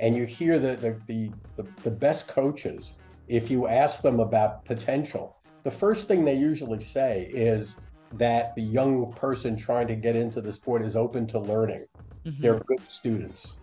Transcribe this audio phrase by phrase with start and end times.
[0.00, 2.92] and you hear the the, the the the best coaches
[3.28, 7.76] if you ask them about potential the first thing they usually say is
[8.14, 11.84] that the young person trying to get into the sport is open to learning.
[12.24, 12.42] Mm-hmm.
[12.42, 13.54] they're good students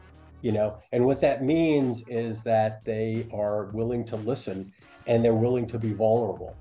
[0.42, 0.78] you know?
[0.92, 4.72] And what that means is that they are willing to listen
[5.08, 6.56] and they're willing to be vulnerable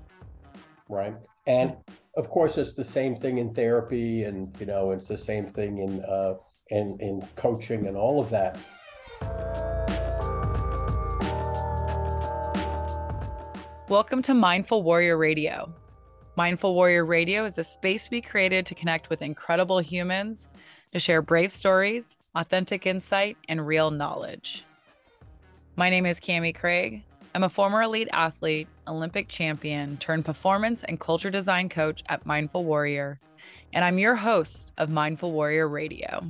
[0.89, 1.15] right?
[1.47, 1.75] And
[2.17, 5.79] of course it's the same thing in therapy and you know it's the same thing
[5.79, 6.35] in uh
[6.69, 8.57] in in coaching and all of that
[13.87, 15.71] Welcome to Mindful Warrior Radio.
[16.35, 20.47] Mindful Warrior Radio is the space we created to connect with incredible humans,
[20.91, 24.65] to share brave stories, authentic insight, and real knowledge.
[25.75, 27.03] My name is Kami Craig.
[27.35, 32.65] I'm a former elite athlete, Olympic champion, turned performance and culture design coach at Mindful
[32.65, 33.19] Warrior,
[33.71, 36.25] and I'm your host of Mindful Warrior Radio.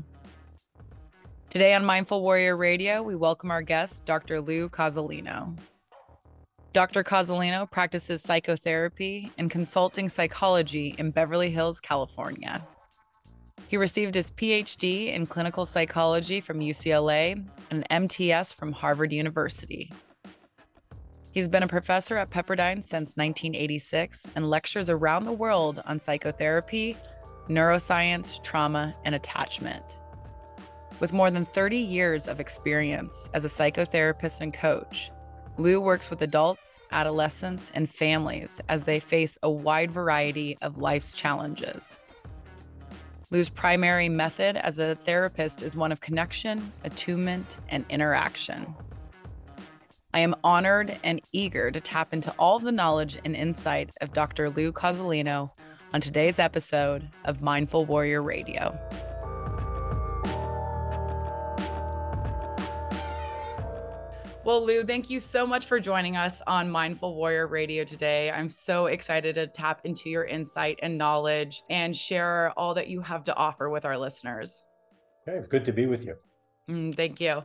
[1.50, 4.42] Today on Mindful Warrior Radio, we welcome our guest, Dr.
[4.42, 5.56] Lou Cozolino.
[6.76, 7.06] Dr.
[7.06, 12.68] Cozolino practices psychotherapy and consulting psychology in Beverly Hills, California.
[13.70, 19.90] He received his PhD in clinical psychology from UCLA and an MTS from Harvard University.
[21.32, 26.98] He's been a professor at Pepperdine since 1986 and lectures around the world on psychotherapy,
[27.48, 29.96] neuroscience, trauma, and attachment.
[31.00, 35.12] With more than 30 years of experience as a psychotherapist and coach,
[35.58, 41.16] Lou works with adults, adolescents, and families as they face a wide variety of life's
[41.16, 41.98] challenges.
[43.32, 48.76] Lou's primary method as a therapist is one of connection, attunement, and interaction.
[50.14, 54.50] I am honored and eager to tap into all the knowledge and insight of Dr.
[54.50, 55.52] Lou Cozolino
[55.94, 58.78] on today's episode of Mindful Warrior Radio.
[64.46, 68.30] Well, Lou, thank you so much for joining us on Mindful Warrior Radio today.
[68.30, 73.02] I'm so excited to tap into your insight and knowledge and share all that you
[73.02, 74.62] have to offer with our listeners.
[75.28, 76.14] Okay, good to be with you.
[76.70, 77.42] Mm, thank you.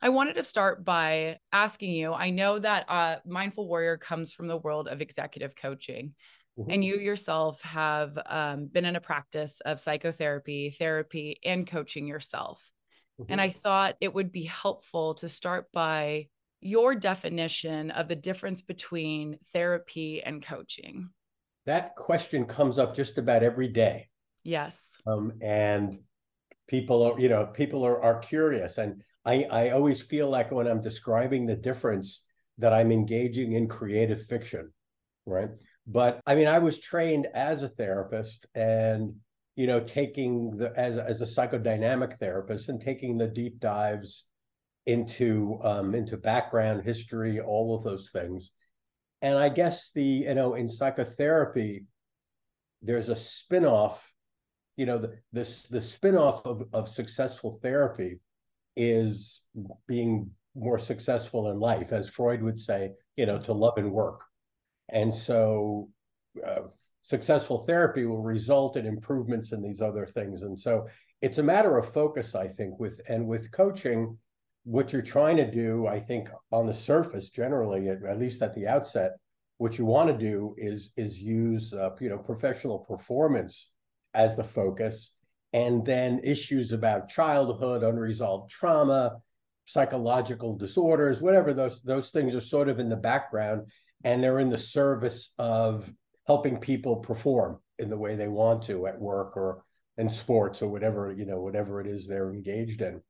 [0.00, 4.46] I wanted to start by asking you I know that uh, Mindful Warrior comes from
[4.46, 6.14] the world of executive coaching.
[6.58, 6.70] Mm-hmm.
[6.70, 12.72] And you yourself have um, been in a practice of psychotherapy, therapy, and coaching yourself.
[13.20, 13.32] Mm-hmm.
[13.32, 16.28] And I thought it would be helpful to start by
[16.60, 21.10] your definition of the difference between therapy and coaching.
[21.66, 24.08] That question comes up just about every day.
[24.42, 24.90] Yes.
[25.06, 25.98] Um, and
[26.66, 28.78] people are, you know, people are, are curious.
[28.78, 32.24] And I, I always feel like when I'm describing the difference
[32.58, 34.72] that I'm engaging in creative fiction,
[35.26, 35.50] right?
[35.86, 39.14] But I mean, I was trained as a therapist and,
[39.56, 44.24] you know, taking the, as, as a psychodynamic therapist and taking the deep dives
[44.88, 48.52] into um, into background history, all of those things.
[49.20, 51.84] And I guess the you know in psychotherapy,
[52.82, 53.98] there's a spinoff.
[54.76, 58.18] You know, the this the spinoff of of successful therapy
[58.76, 59.44] is
[59.86, 62.92] being more successful in life, as Freud would say.
[63.16, 64.22] You know, to love and work.
[64.88, 65.90] And so,
[66.46, 66.62] uh,
[67.02, 70.42] successful therapy will result in improvements in these other things.
[70.42, 70.86] And so,
[71.20, 72.80] it's a matter of focus, I think.
[72.80, 74.16] With and with coaching
[74.64, 78.54] what you're trying to do, I think, on the surface, generally, at, at least at
[78.54, 79.12] the outset,
[79.58, 83.72] what you want to do is is use uh, you know professional performance
[84.14, 85.12] as the focus,
[85.52, 89.16] and then issues about childhood, unresolved trauma,
[89.64, 93.66] psychological disorders, whatever those those things are sort of in the background,
[94.04, 95.90] and they're in the service of
[96.26, 99.64] helping people perform in the way they want to at work or
[99.96, 103.00] in sports or whatever you know whatever it is they're engaged in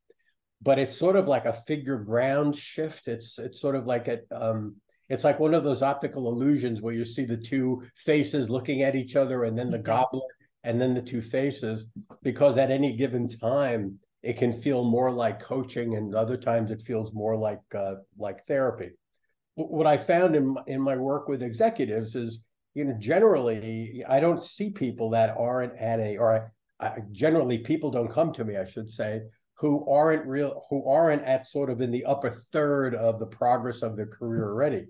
[0.60, 3.08] but it's sort of like a figure ground shift.
[3.08, 4.76] It's it's sort of like a um,
[5.08, 8.96] it's like one of those optical illusions where you see the two faces looking at
[8.96, 10.30] each other, and then the goblet,
[10.64, 11.86] and then the two faces.
[12.22, 16.82] Because at any given time, it can feel more like coaching, and other times it
[16.82, 18.90] feels more like uh, like therapy.
[19.54, 22.44] What I found in in my work with executives is,
[22.74, 26.50] you know, generally I don't see people that aren't at a or
[26.80, 29.22] I, I, generally people don't come to me, I should say,
[29.58, 33.82] who aren't real who aren't at sort of in the upper third of the progress
[33.82, 34.86] of their career already.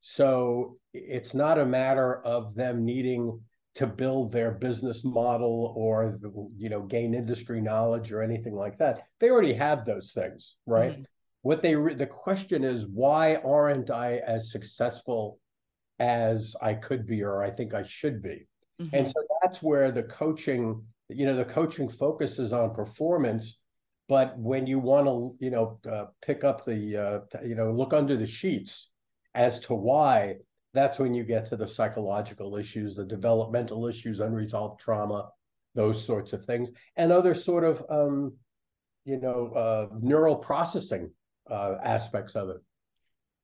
[0.00, 3.40] So it's not a matter of them needing
[3.74, 6.18] to build their business model or
[6.56, 9.04] you know gain industry knowledge or anything like that.
[9.20, 10.92] They already have those things right?
[10.92, 11.02] Mm-hmm.
[11.42, 15.38] what they re- the question is why aren't i as successful
[15.98, 18.46] as i could be or i think i should be?
[18.80, 18.96] Mm-hmm.
[18.96, 23.59] and so that's where the coaching you know the coaching focuses on performance
[24.10, 27.94] but when you want to you know uh, pick up the uh, you know look
[27.94, 28.90] under the sheets
[29.34, 30.34] as to why
[30.74, 35.28] that's when you get to the psychological issues the developmental issues unresolved trauma
[35.76, 38.36] those sorts of things and other sort of um,
[39.04, 41.08] you know uh, neural processing
[41.48, 42.58] uh, aspects of it.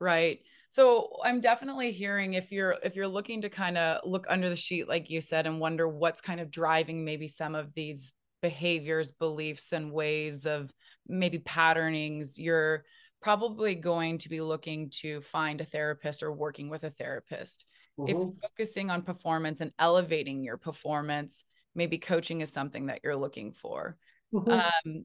[0.01, 0.41] Right.
[0.69, 4.57] So i'm definitely hearing if you're if you're looking to kind of look under the
[4.57, 8.13] sheet like you said and wonder what's kind of driving maybe some of these
[8.47, 10.73] behaviors beliefs and ways of
[11.09, 12.85] maybe patternings you're
[13.21, 17.67] probably going to be looking to find a therapist or working with a therapist
[17.99, 18.09] mm-hmm.
[18.09, 21.43] if focusing on performance and elevating your performance
[21.75, 23.97] maybe coaching is something that you're looking for
[24.33, 24.49] mm-hmm.
[24.49, 25.05] um,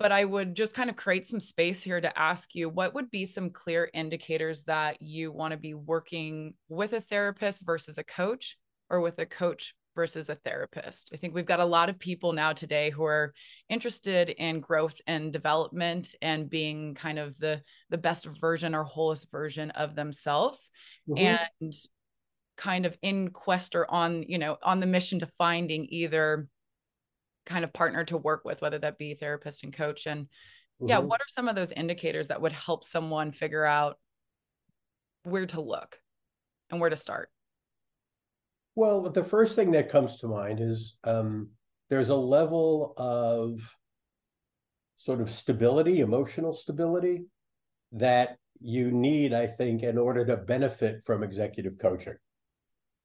[0.00, 3.08] but I would just kind of create some space here to ask you what would
[3.08, 8.02] be some clear indicators that you want to be working with a therapist versus a
[8.02, 8.58] coach
[8.90, 11.10] or with a coach versus a therapist.
[11.12, 13.34] I think we've got a lot of people now today who are
[13.68, 19.28] interested in growth and development and being kind of the the best version or wholest
[19.28, 20.70] version of themselves
[21.10, 21.36] mm-hmm.
[21.58, 21.74] and
[22.56, 26.46] kind of in quest or on, you know, on the mission to finding either
[27.44, 30.06] kind of partner to work with, whether that be therapist and coach.
[30.06, 30.90] And mm-hmm.
[30.90, 33.98] yeah, what are some of those indicators that would help someone figure out
[35.24, 35.98] where to look
[36.70, 37.30] and where to start?
[38.78, 41.48] Well, the first thing that comes to mind is um,
[41.90, 43.58] there's a level of
[44.96, 47.24] sort of stability, emotional stability,
[47.90, 52.14] that you need, I think, in order to benefit from executive coaching.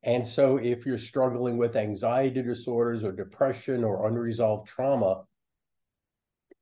[0.04, 5.24] And so, if you're struggling with anxiety disorders or depression or unresolved trauma,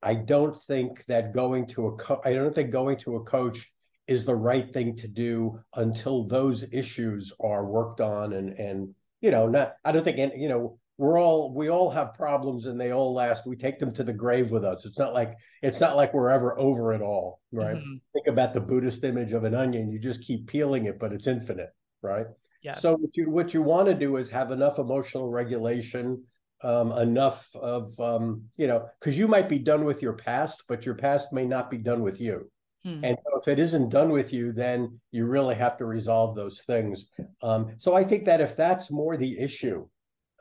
[0.01, 3.73] I don't think that going to a co- I don't think going to a coach
[4.07, 9.31] is the right thing to do until those issues are worked on and and you
[9.31, 12.91] know not I don't think you know we're all we all have problems and they
[12.91, 15.33] all last we take them to the grave with us it's not like
[15.63, 17.95] it's not like we're ever over it all right mm-hmm.
[18.13, 21.25] think about the buddhist image of an onion you just keep peeling it but it's
[21.25, 21.69] infinite
[22.03, 22.27] right
[22.61, 22.81] Yes.
[22.81, 26.23] So what you what you want to do is have enough emotional regulation,
[26.63, 30.85] um, enough of um, you know, because you might be done with your past, but
[30.85, 32.50] your past may not be done with you.
[32.83, 33.03] Hmm.
[33.03, 36.61] And so if it isn't done with you, then you really have to resolve those
[36.61, 37.07] things.
[37.41, 39.87] Um, so I think that if that's more the issue,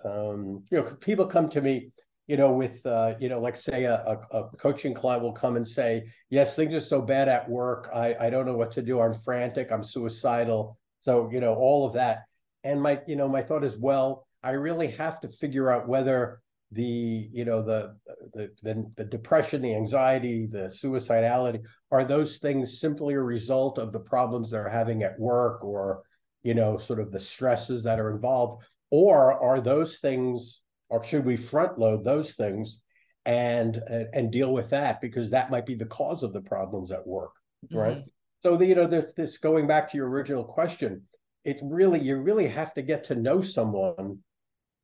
[0.04, 1.90] um, you know, people come to me,
[2.26, 5.56] you know, with uh, you know, like say a, a, a, coaching client will come
[5.56, 7.90] and say, "Yes, things are so bad at work.
[7.92, 9.00] I I don't know what to do.
[9.00, 9.72] I'm frantic.
[9.72, 10.78] I'm suicidal.
[11.00, 12.25] So, you know, all of that.
[12.62, 16.40] And my, you know, my thought is, well, I really have to figure out whether
[16.72, 17.96] the, you know, the
[18.34, 23.93] the the, the depression, the anxiety, the suicidality, are those things simply a result of
[23.93, 26.02] the problems they're having at work or,
[26.43, 28.64] you know, sort of the stresses that are involved?
[28.90, 32.81] Or are those things, or should we front load those things
[33.26, 33.76] and
[34.12, 37.34] and, deal with that because that might be the cause of the problems at work,
[37.73, 37.99] right?
[37.99, 38.08] Mm-hmm.
[38.43, 41.02] So the, you know, this this going back to your original question,
[41.44, 44.19] it's really you really have to get to know someone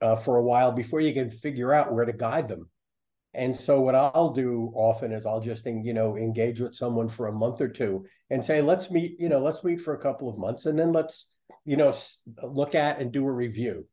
[0.00, 2.69] uh, for a while before you can figure out where to guide them.
[3.34, 7.26] And so what I'll do often is I'll just you know engage with someone for
[7.26, 10.31] a month or two and say let's meet you know let's meet for a couple
[10.31, 11.28] of months and then let's
[11.66, 11.94] you know
[12.43, 13.87] look at and do a review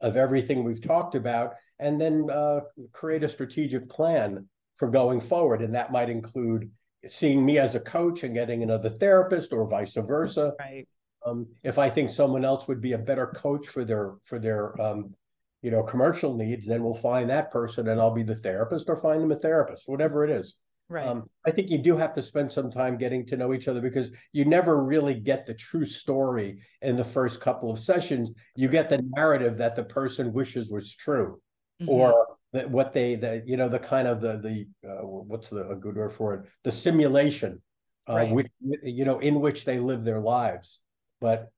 [0.00, 2.60] of everything we've talked about and then uh,
[2.92, 6.70] create a strategic plan for going forward and that might include
[7.08, 10.54] seeing me as a coach and getting another therapist or vice versa.
[10.58, 10.88] Right.
[11.24, 14.80] Um, if I think someone else would be a better coach for their for their
[14.80, 15.14] um,
[15.62, 18.96] you know commercial needs, then we'll find that person and I'll be the therapist or
[18.96, 20.56] find them a therapist, whatever it is.
[20.88, 21.04] Right.
[21.04, 23.80] Um, I think you do have to spend some time getting to know each other
[23.80, 28.30] because you never really get the true story in the first couple of sessions.
[28.54, 31.40] You get the narrative that the person wishes was true,
[31.82, 31.90] mm-hmm.
[31.90, 35.68] or that what they the you know the kind of the the uh, what's the
[35.68, 37.60] a good word for it the simulation
[38.08, 38.30] uh, right.
[38.30, 38.46] which
[38.82, 40.80] you know in which they live their lives
[41.20, 41.50] but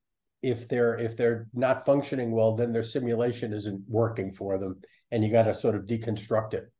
[0.42, 4.76] if they're if they're not functioning well then their simulation isn't working for them
[5.10, 6.70] and you got to sort of deconstruct it.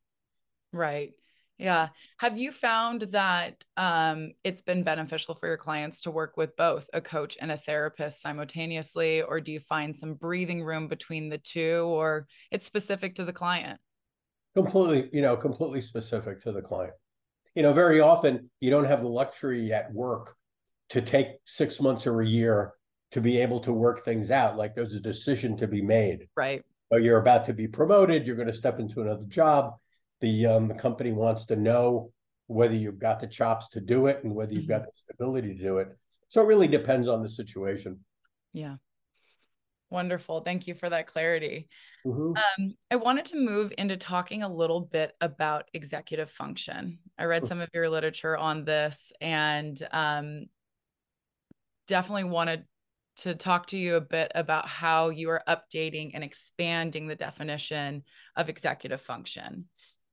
[0.71, 1.13] Right.
[1.57, 1.89] Yeah.
[2.19, 6.89] Have you found that um, it's been beneficial for your clients to work with both
[6.93, 11.37] a coach and a therapist simultaneously or do you find some breathing room between the
[11.37, 13.79] two or it's specific to the client?
[14.55, 16.93] Completely you know completely specific to the client.
[17.55, 20.35] You know very often you don't have the luxury at work
[20.89, 22.73] to take six months or a year
[23.11, 26.63] to be able to work things out like there's a decision to be made right
[26.89, 29.75] but you're about to be promoted you're going to step into another job
[30.21, 32.11] the um, the company wants to know
[32.47, 34.71] whether you've got the chops to do it and whether you've mm-hmm.
[34.73, 35.89] got the stability to do it
[36.29, 37.99] so it really depends on the situation
[38.53, 38.75] yeah
[39.91, 40.41] Wonderful.
[40.41, 41.67] Thank you for that clarity.
[42.05, 42.37] Mhm.
[42.37, 46.99] Um, I wanted to move into talking a little bit about executive function.
[47.17, 50.45] I read some of your literature on this and um,
[51.87, 52.68] definitely wanted to
[53.35, 58.03] talk to you a bit about how you are updating and expanding the definition
[58.35, 59.65] of executive function.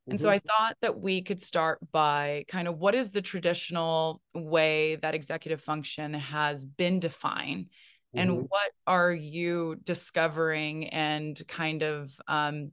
[0.08, 0.32] And so Mhm.
[0.32, 5.14] I thought that we could start by kind of what is the traditional way that
[5.14, 7.70] executive function has been defined
[8.14, 8.48] and Mhm.
[8.48, 12.72] what are you discovering and kind of um,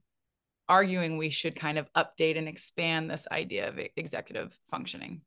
[0.69, 5.21] arguing we should kind of update and expand this idea of executive functioning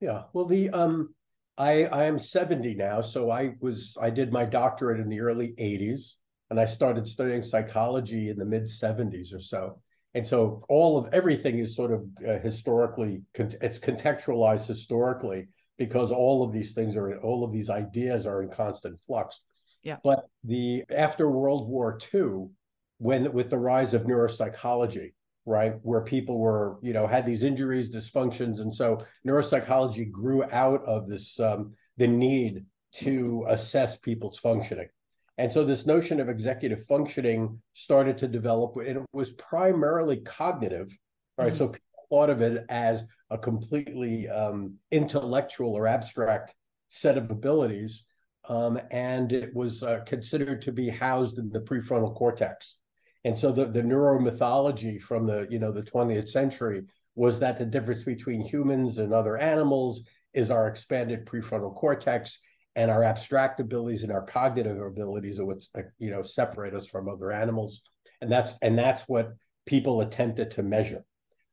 [0.00, 0.24] Yeah.
[0.32, 1.14] Well, the um,
[1.60, 5.52] I I am 70 now, so I was I did my doctorate in the early
[5.58, 6.14] 80s,
[6.48, 9.78] and I started studying psychology in the mid 70s or so.
[10.14, 16.42] And so all of everything is sort of uh, historically it's contextualized historically because all
[16.42, 19.42] of these things are all of these ideas are in constant flux.
[19.82, 19.98] Yeah.
[20.02, 22.48] But the after World War II,
[22.96, 25.12] when with the rise of neuropsychology,
[25.46, 30.84] right, where people were, you know, had these injuries, dysfunctions, and so neuropsychology grew out
[30.84, 34.88] of this um, the need to assess people's functioning.
[35.38, 40.90] And so this notion of executive functioning started to develop, and it was primarily cognitive,
[41.38, 41.52] right?
[41.52, 41.56] Mhm.
[41.56, 46.54] So people thought of it as a completely um, intellectual or abstract
[46.88, 48.04] set of abilities,
[48.48, 52.76] um, and it was uh, considered to be housed in the prefrontal cortex.
[53.24, 56.84] And so the, the neuromythology from the you know the 20th century
[57.14, 62.38] was that the difference between humans and other animals is our expanded prefrontal cortex
[62.76, 66.86] and our abstract abilities and our cognitive abilities are what's uh, you know separate us
[66.86, 67.82] from other animals.
[68.20, 69.34] And that's and that's what
[69.66, 71.04] people attempted to measure.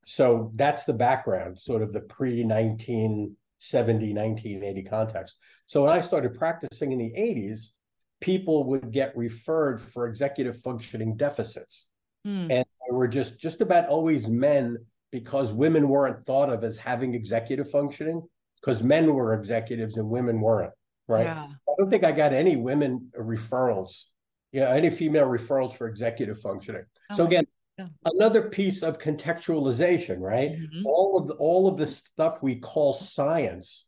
[0.06, 5.36] So that's the background sort of the pre 1970 1980 context.
[5.66, 7.72] So when i started practicing in the 80s
[8.20, 11.88] people would get referred for executive functioning deficits
[12.26, 12.50] Hmm.
[12.52, 14.78] and they were just just about always men
[15.12, 18.22] because women weren't thought of as having executive functioning
[18.60, 20.74] because men were executives and women weren't
[21.08, 24.06] right yeah i don't think i got any women referrals
[24.52, 27.46] yeah any female referrals for executive functioning Oh so again
[27.78, 27.88] yeah.
[28.06, 30.84] another piece of contextualization right Mhm.
[30.86, 33.86] all of the, all of the stuff we call science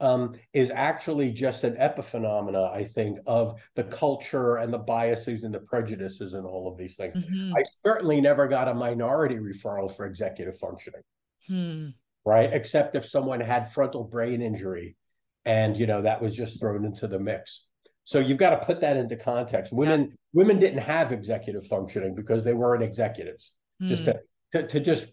[0.00, 5.54] um, is actually just an epiphenomena, I think, of the culture and the biases and
[5.54, 7.14] the prejudices and all of these things.
[7.16, 7.52] Mhm.
[7.56, 11.02] I certainly never got a minority referral for executive functioning,
[11.46, 11.88] Hmm.
[12.24, 12.52] right?
[12.52, 14.96] Except if someone had frontal brain injury
[15.44, 17.66] and you know that was just thrown into the mix.
[18.04, 19.72] So you've got to put that into context.
[19.72, 23.52] Women women didn't have executive functioning because they weren't executives.
[23.82, 24.12] Just Hmm.
[24.12, 24.22] to,
[24.62, 25.12] to, to just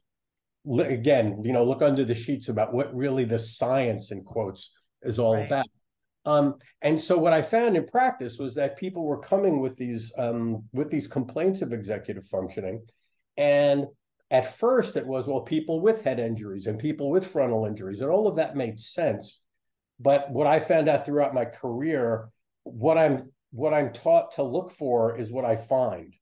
[0.79, 5.19] again, you know, look under the sheets about what really the science in quotes is
[5.19, 5.45] all Right.
[5.45, 5.67] about.
[6.25, 10.12] Um, and so what I found in practice was that people were coming with these
[10.17, 12.86] um, with these complaints of executive functioning,
[13.38, 13.86] and
[14.29, 18.12] at first it was well people with head injuries and people with frontal injuries, and
[18.12, 19.41] all of that made sense.
[20.00, 22.29] But what I found out throughout my career,
[22.63, 26.13] what I'm what I'm taught to look for is what I find.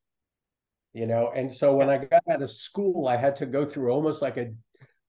[0.95, 3.91] You know, and so when I got out of school, I had to go through
[3.91, 4.53] almost like a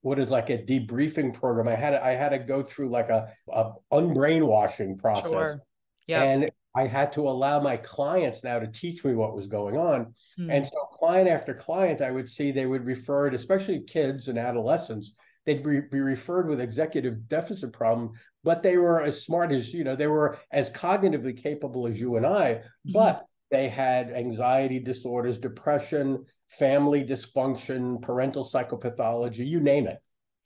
[0.01, 1.69] what is like a debriefing program.
[1.69, 5.31] I had I had to go through like a, a unbrainwashing process.
[5.31, 5.63] Sure.
[6.05, 6.23] Yeah.
[6.23, 10.13] And I had to allow my clients now to teach me what was going on.
[10.35, 10.51] Hmm.
[10.51, 15.15] And so, client after client, I would see they would refer, especially kids and adolescents,
[15.45, 18.11] they'd be, be referred with executive deficit problem,
[18.43, 22.17] but they were as smart as you know, they were as cognitively capable as you
[22.17, 22.93] and I, Mhm.
[22.93, 29.99] but they had anxiety disorders, depression, family dysfunction, parental psychopathology, you name it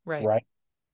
[0.06, 0.24] right.
[0.24, 0.46] right?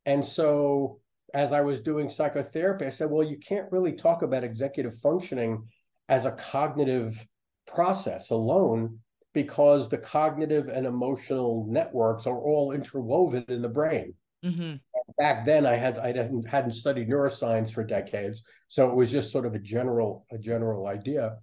[0.05, 0.99] And so
[1.33, 5.67] as I was doing psychotherapy, I said, well, you can't really talk about executive functioning
[6.09, 7.25] as a cognitive
[7.67, 8.99] process alone
[9.33, 14.13] because the cognitive and emotional networks are all interwoven in the brain.
[14.43, 14.75] hmm
[15.17, 19.31] Back then, I had I hadn't hadn't studied neuroscience for decades, so it was just
[19.31, 21.37] sort of a general a general idea.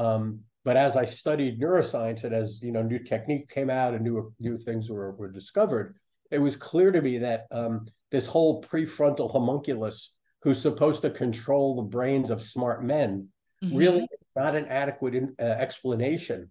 [0.00, 4.02] Um, but as I studied neuroscience and as you know new technique came out and
[4.02, 5.94] new new things were were discovered,
[6.30, 11.76] it was clear to me that um, this whole prefrontal homunculus, who's supposed to control
[11.76, 13.28] the brains of smart men,
[13.62, 13.76] Mhm.
[13.76, 16.50] really not an adequate in, uh, explanation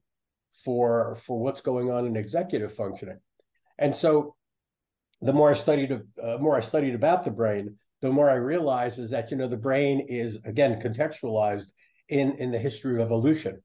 [0.63, 3.19] for for what's going on in executive functioning.
[3.79, 4.35] And so,
[5.21, 5.91] the more I studied,
[6.21, 9.47] uh, more I studied about the brain, the more I realized is that you know
[9.47, 11.71] the brain is again contextualized
[12.09, 13.61] in in the history of evolution.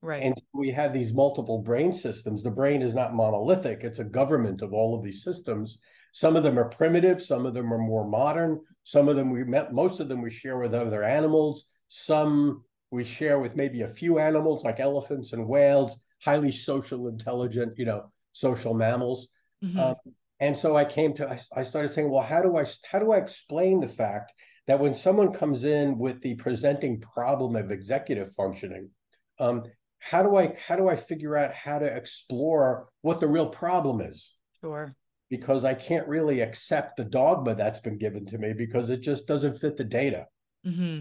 [0.00, 0.22] Right.
[0.22, 2.42] And we have these multiple brain systems.
[2.42, 5.78] The brain is not monolithic, it's a government of all of these systems.
[6.12, 9.44] Some of them are primitive, some of them are more modern, some of them we
[9.44, 13.88] met, most of them we share with other animals, some we share with maybe a
[13.88, 19.28] few animals like elephants and whales, highly social, intelligent, you know, social mammals.
[19.62, 19.78] Mm-hmm.
[19.78, 19.96] Um,
[20.40, 23.12] and so I came to, I, I started saying, well, how do I, how do
[23.12, 24.32] I explain the fact
[24.68, 28.90] that when someone comes in with the presenting problem of executive functioning,
[29.40, 29.64] um,
[29.98, 34.00] how do I, how do I figure out how to explore what the real problem
[34.00, 34.34] is?
[34.60, 34.94] Sure.
[35.30, 39.26] Because I can't really accept the dogma that's been given to me because it just
[39.26, 40.26] doesn't fit the data.
[40.66, 41.00] Mm-hmm.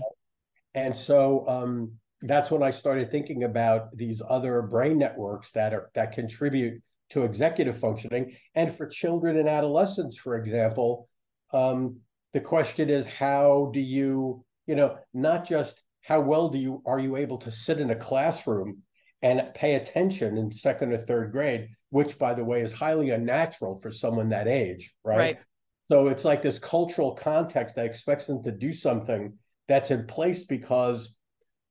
[0.73, 5.89] And so um, that's when I started thinking about these other brain networks that are
[5.93, 8.35] that contribute to executive functioning.
[8.55, 11.07] And for children and adolescents, for example,
[11.53, 11.97] um,
[12.37, 16.99] the question is how do you, you know, not just how well do you are
[16.99, 18.83] you able to sit in a classroom
[19.23, 23.79] and pay attention in second or third grade, which by the way is highly unnatural
[23.79, 25.17] for someone that age, right?
[25.17, 25.37] right.
[25.85, 29.33] So it's like this cultural context that expects them to do something
[29.67, 31.15] that's in place because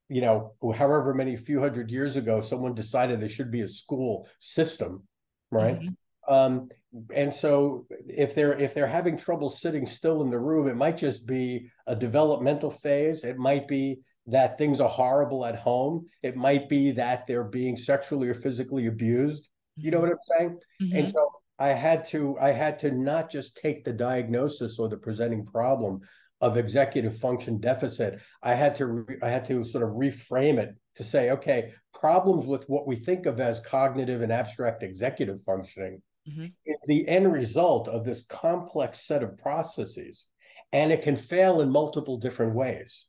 [0.08, 4.28] you know however many few hundred years ago someone decided there should be a school
[4.40, 5.04] system
[5.52, 5.94] right mm-hmm.
[6.28, 6.68] Um,
[7.14, 10.96] and so if they're if they're having trouble sitting still in the room it might
[10.96, 13.24] just be a developmental phase.
[13.24, 16.06] It might be that things are horrible at home.
[16.22, 19.50] It might be that they're being sexually or physically abused.
[19.76, 20.58] You know what i'm saying?
[20.82, 20.96] Mm-hmm.
[20.96, 24.96] and so i had to i had to not just take the diagnosis or the
[24.96, 26.00] presenting problem
[26.40, 30.76] of executive function deficit, I had to re- I had to sort of reframe it
[30.96, 36.02] to say, okay, problems with what we think of as cognitive and abstract executive functioning
[36.28, 36.46] mm-hmm.
[36.64, 40.26] is the end result of this complex set of processes,
[40.72, 43.06] and it can fail in multiple different ways.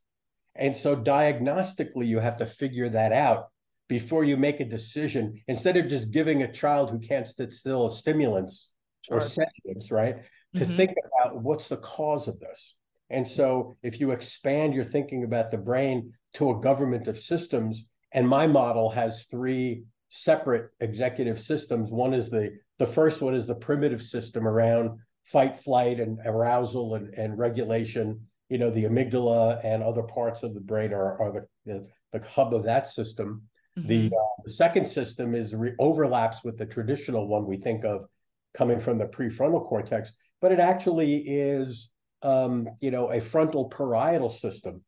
[0.56, 3.50] And so diagnostically, you have to figure that out
[3.88, 5.42] before you make a decision.
[5.48, 8.72] Instead of just giving a child who can't sit still stimulants
[9.02, 9.18] sure.
[9.18, 10.18] or sedatives, right?
[10.56, 10.76] To mm-hmm.
[10.76, 12.76] think about what's the cause of this.
[13.10, 17.86] And so if you expand your thinking about the brain to a government of systems,
[18.12, 21.92] and my model has three separate executive systems.
[21.92, 26.96] One is the the first one is the primitive system around fight, flight, and arousal
[26.96, 28.22] and, and regulation.
[28.50, 32.26] You know, the amygdala and other parts of the brain are, are the, the, the
[32.26, 33.44] hub of that system.
[33.78, 33.88] Mm-hmm.
[33.88, 38.06] The, uh, the second system is re- overlaps with the traditional one we think of
[38.54, 41.90] coming from the prefrontal cortex, but it actually is
[42.22, 44.82] um, you know, a frontal parietal system,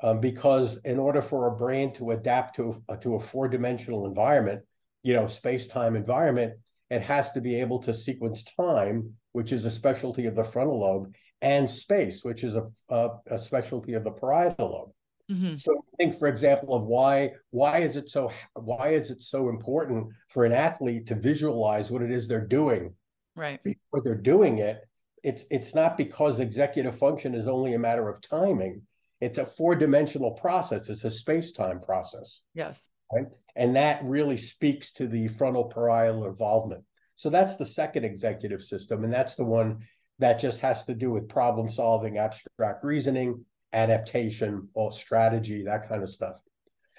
[0.00, 4.06] um, because in order for a brain to adapt to uh, to a four dimensional
[4.06, 4.62] environment,
[5.02, 6.54] you know, space time environment,
[6.90, 10.80] it has to be able to sequence time, which is a specialty of the frontal
[10.80, 14.90] lobe, and space, which is a a, a specialty of the parietal lobe.
[15.30, 15.56] Mm-hmm.
[15.56, 20.08] So think, for example, of why why is it so why is it so important
[20.28, 22.94] for an athlete to visualize what it is they're doing
[23.34, 24.82] right before they're doing it
[25.26, 28.82] it's it's not because executive function is only a matter of timing.
[29.20, 30.88] It's a four-dimensional process.
[30.88, 32.40] It's a space-time process.
[32.54, 32.88] Yes.
[33.12, 33.26] Right.
[33.54, 36.84] And that really speaks to the frontal parietal involvement.
[37.16, 39.04] So that's the second executive system.
[39.04, 39.78] And that's the one
[40.18, 46.02] that just has to do with problem solving, abstract reasoning, adaptation, or strategy, that kind
[46.02, 46.40] of stuff.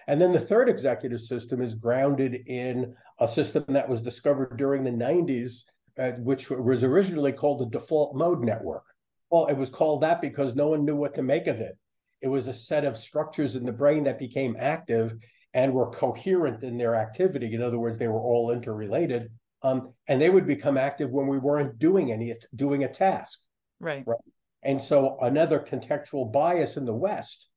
[0.08, 4.84] And then the third executive system is grounded in a system that was discovered during
[4.84, 5.64] the 90s
[5.98, 8.84] uh, which was originally called the default mode network.
[9.32, 11.76] Well, it was called that because no one knew what to make of it.
[12.22, 15.16] It was a set of structures in the brain that became active
[15.54, 17.54] and were coherent in their activity.
[17.54, 19.30] In other words, they were all interrelated.
[19.64, 23.40] Um, and they would become active when we weren't doing any doing a task.
[23.80, 24.04] Right.
[24.06, 24.20] Right.
[24.64, 27.50] And so another contextual bias in the West,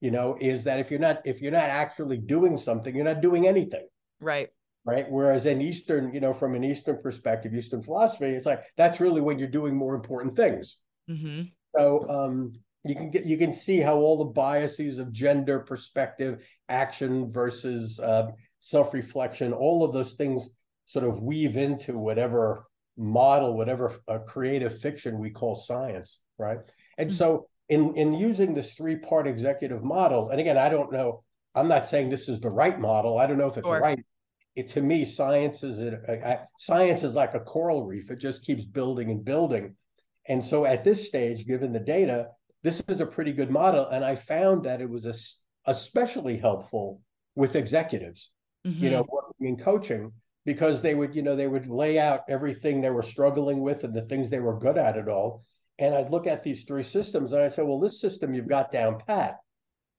[0.00, 3.20] you know, is that if you're not if you're not actually doing something, you're not
[3.20, 3.86] doing anything.
[4.20, 4.50] Right
[4.84, 5.10] right?
[5.10, 9.20] Whereas in Eastern, you know, from an Eastern perspective, Eastern philosophy, it's like that's really
[9.20, 10.78] when you're doing more important things.
[11.10, 11.42] Mm-hmm.
[11.76, 12.52] So um,
[12.84, 17.98] you can get you can see how all the biases of gender perspective, action versus
[18.00, 20.50] uh, self-reflection, all of those things
[20.86, 22.66] sort of weave into whatever
[22.96, 26.58] model, whatever uh, creative fiction we call science, right?
[26.98, 27.16] And mm-hmm.
[27.16, 31.24] so in in using this three-part executive model, and again, I don't know.
[31.54, 33.16] I'm not saying this is the right model.
[33.16, 33.80] I don't know if it's sure.
[33.80, 34.04] right
[34.56, 38.10] it, to me, science is a, a, science is like a coral reef.
[38.10, 39.74] It just keeps building and building.
[40.26, 42.28] And so at this stage, given the data,
[42.64, 43.86] this is a pretty good model.
[43.88, 45.14] And I found that it was a,
[45.70, 47.00] especially helpful
[47.36, 48.30] with executives,
[48.66, 48.82] mm-hmm.
[48.82, 50.12] you know, working in coaching,
[50.46, 53.94] because they would, you know, they would lay out everything they were struggling with and
[53.94, 55.44] the things they were good at it all.
[55.78, 58.72] And I'd look at these three systems and I'd say, well, this system you've got
[58.72, 59.36] down pat.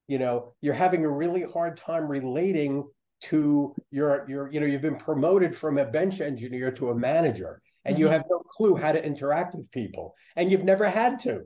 [0.07, 2.83] You know, you're having a really hard time relating
[3.21, 7.61] to your your you know you've been promoted from a bench engineer to a manager
[7.85, 8.01] and mm-hmm.
[8.01, 11.41] you have no clue how to interact with people and you've never had to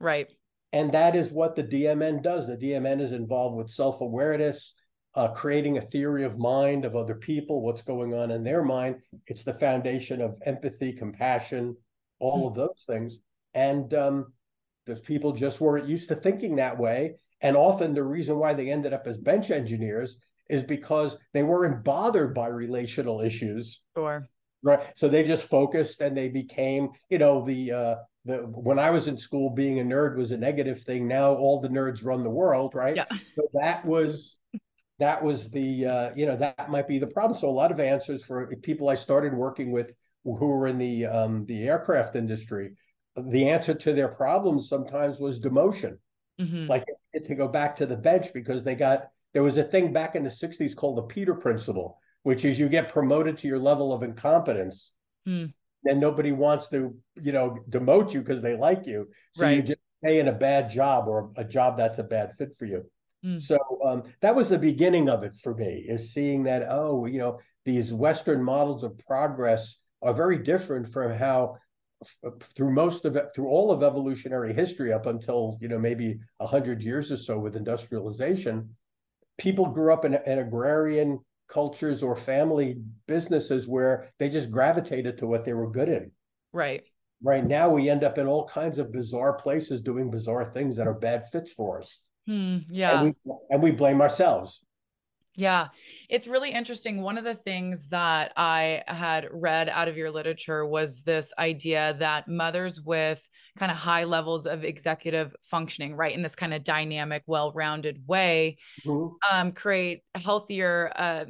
[0.00, 0.28] right
[0.74, 2.48] And that is what the DMN does.
[2.48, 4.74] The DMN is involved with self awareness,
[5.14, 8.96] uh, creating a theory of mind of other people, what's going on in their mind.
[9.28, 11.76] It's the foundation of empathy, compassion,
[12.18, 13.20] all of those things.
[13.54, 14.32] And um,
[14.84, 17.18] those people just weren't used to thinking that way.
[17.40, 20.16] And often the reason why they ended up as bench engineers
[20.50, 23.82] is because they weren't bothered by relational issues.
[23.96, 24.26] Sure.
[24.64, 24.80] Right.
[24.96, 29.08] So they just focused and they became, you know, the uh the when I was
[29.08, 31.06] in school, being a nerd was a negative thing.
[31.06, 32.96] Now all the nerds run the world, right?
[32.96, 33.06] Yeah.
[33.34, 34.36] So that was
[34.98, 37.38] that was the uh, you know that might be the problem.
[37.38, 39.92] So a lot of answers for people I started working with
[40.24, 42.72] who were in the um, the aircraft industry,
[43.16, 45.98] the answer to their problems sometimes was demotion.
[46.40, 46.66] Mm-hmm.
[46.66, 46.84] Like
[47.24, 50.22] to go back to the bench because they got there was a thing back in
[50.22, 54.02] the 60s called the Peter principle, which is you get promoted to your level of
[54.02, 54.92] incompetence.
[55.28, 55.52] Mm.
[55.86, 59.08] And nobody wants to, you know, demote you because they like you.
[59.32, 59.56] So right.
[59.56, 62.64] you just stay in a bad job or a job that's a bad fit for
[62.64, 62.84] you.
[63.24, 63.40] Mm.
[63.40, 67.18] So um, that was the beginning of it for me, is seeing that, oh, you
[67.18, 71.56] know, these Western models of progress are very different from how
[72.40, 76.46] through most of it, through all of evolutionary history up until you know maybe a
[76.46, 78.68] hundred years or so with industrialization,
[79.38, 82.76] people grew up in, in agrarian cultures or family
[83.06, 86.10] businesses where they just gravitated to what they were good in.
[86.52, 86.82] Right.
[87.22, 90.86] Right now, we end up in all kinds of bizarre places doing bizarre things that
[90.86, 92.00] are bad fits for us.
[92.26, 93.00] Hmm, yeah.
[93.00, 94.63] And we, and we blame ourselves.
[95.36, 95.68] Yeah,
[96.08, 97.02] it's really interesting.
[97.02, 101.96] One of the things that I had read out of your literature was this idea
[101.98, 103.26] that mothers with
[103.58, 108.06] kind of high levels of executive functioning, right, in this kind of dynamic, well rounded
[108.06, 109.36] way, mm-hmm.
[109.36, 111.24] um, create healthier uh,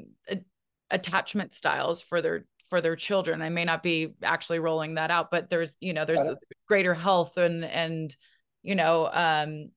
[0.91, 3.41] attachment styles for their for their children.
[3.41, 6.29] I may not be actually rolling that out, but there's you know there's
[6.69, 8.15] greater health and and
[8.63, 9.71] you know um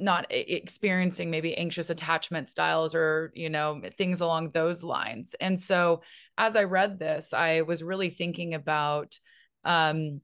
[0.00, 5.34] not experiencing maybe anxious attachment styles or you know things along those lines.
[5.40, 6.02] And so
[6.38, 9.18] as i read this i was really thinking about
[9.64, 10.22] um,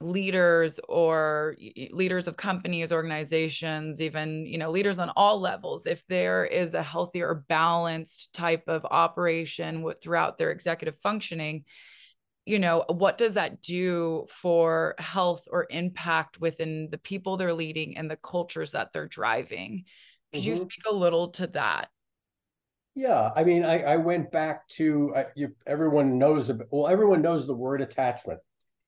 [0.00, 1.56] leaders or
[1.90, 5.86] leaders of companies organizations even you know leaders on all levels.
[5.86, 11.64] If there is a healthier balanced type of operation with, throughout their executive functioning
[12.46, 17.98] you know what does that do for health or impact within the people they're leading
[17.98, 19.84] and the cultures that they're driving
[20.32, 20.50] could mm-hmm.
[20.50, 21.90] you speak a little to that
[22.94, 27.46] yeah i mean i, I went back to uh, you, everyone knows well everyone knows
[27.46, 28.38] the word attachment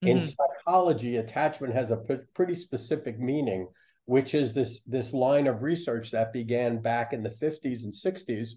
[0.03, 0.17] mm-hmm.
[0.17, 3.67] in psychology attachment has a p- pretty specific meaning
[4.05, 8.51] which is this this line of research that began back in the 50s and 60s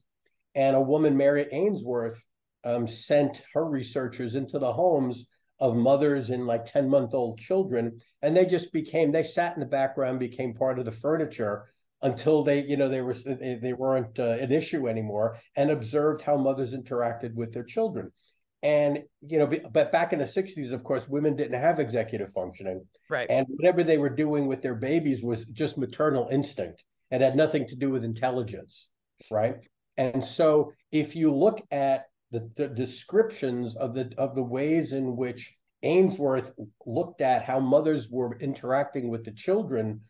[0.54, 2.24] and a woman mary ainsworth
[2.64, 5.26] um, sent her researchers into the homes
[5.60, 9.60] of mothers and like 10 month old children and they just became they sat in
[9.60, 11.66] the background became part of the furniture
[12.02, 16.20] until they you know they were they, they weren't uh, an issue anymore and observed
[16.20, 18.10] how mothers interacted with their children.
[18.64, 22.84] And you know but back in the 60s of course women didn't have executive functioning.
[23.08, 23.30] Right.
[23.30, 26.82] And whatever they were doing with their babies was just maternal instinct.
[27.12, 28.88] And had nothing to do with intelligence
[29.30, 29.56] right?
[29.96, 35.16] And so if you look at the, the descriptions of the of the ways in
[35.16, 36.54] which Ainsworth
[36.86, 40.00] looked at how mothers were interacting with the children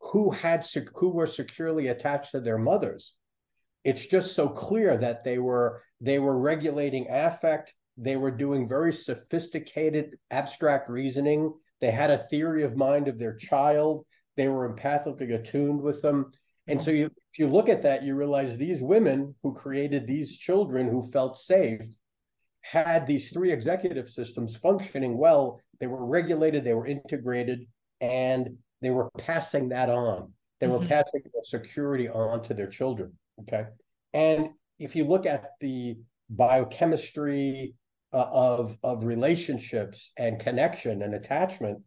[0.00, 3.14] who had who were securely attached to their mothers.
[3.82, 7.74] It's just so clear that they were they were regulating affect.
[7.96, 11.52] They were doing very sophisticated abstract reasoning.
[11.80, 14.06] They had a theory of mind of their child.
[14.36, 16.32] They were empathically attuned with them.
[16.66, 20.36] And so you, if you look at that, you realize these women who created these
[20.36, 21.82] children who felt safe
[22.62, 25.60] had these three executive systems functioning well.
[25.80, 27.66] They were regulated, they were integrated,
[28.00, 30.32] and they were passing that on.
[30.60, 30.88] They were mm-hmm.
[30.88, 33.12] passing the security on to their children.
[33.42, 33.66] Okay.
[34.14, 35.98] And if you look at the
[36.30, 37.74] biochemistry
[38.12, 41.80] uh, of, of relationships and connection and attachment,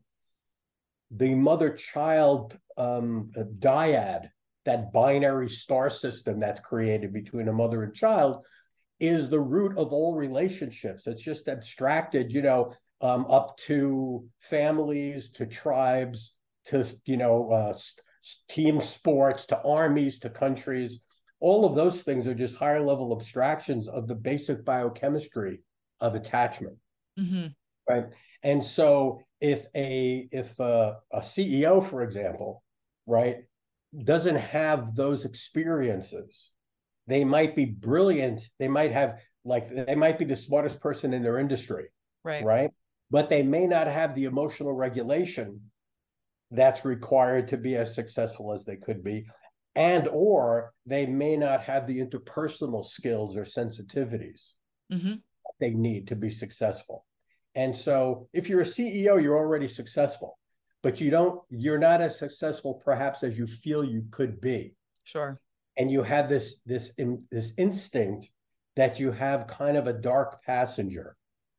[1.10, 4.30] the mother child um, dyad
[4.68, 8.46] that binary star system that's created between a mother and child
[9.00, 11.08] is the root of all relationships.
[11.08, 16.34] It's just abstracted, you know, um, up to families, to tribes,
[16.66, 17.78] to you know, uh,
[18.50, 21.00] team sports, to armies, to countries.
[21.40, 25.62] All of those things are just higher level abstractions of the basic biochemistry
[26.02, 26.76] of attachment,
[27.18, 27.48] mm-hmm.
[27.88, 28.08] right?
[28.44, 32.64] And so, if a if a, a CEO, for example,
[33.06, 33.38] right,
[34.04, 36.52] doesn't have those experiences.
[37.08, 38.42] They might be brilliant.
[38.60, 41.86] They might have like they might be the smartest person in their industry.
[42.24, 42.44] Right.
[42.44, 42.72] Right.
[43.10, 45.62] But they may not have the emotional regulation
[46.52, 49.26] that's required to be as successful as they could be
[49.76, 54.52] and or they may not have the interpersonal skills or sensitivities
[54.92, 55.14] mm-hmm.
[55.60, 57.06] they need to be successful
[57.56, 60.38] and so if you're a ceo you're already successful
[60.84, 64.76] but you don't you're not as successful perhaps as you feel you could be.
[65.04, 65.40] Sure.
[65.78, 68.30] And you have this this in, this instinct
[68.76, 71.16] that you have kind of a dark passenger.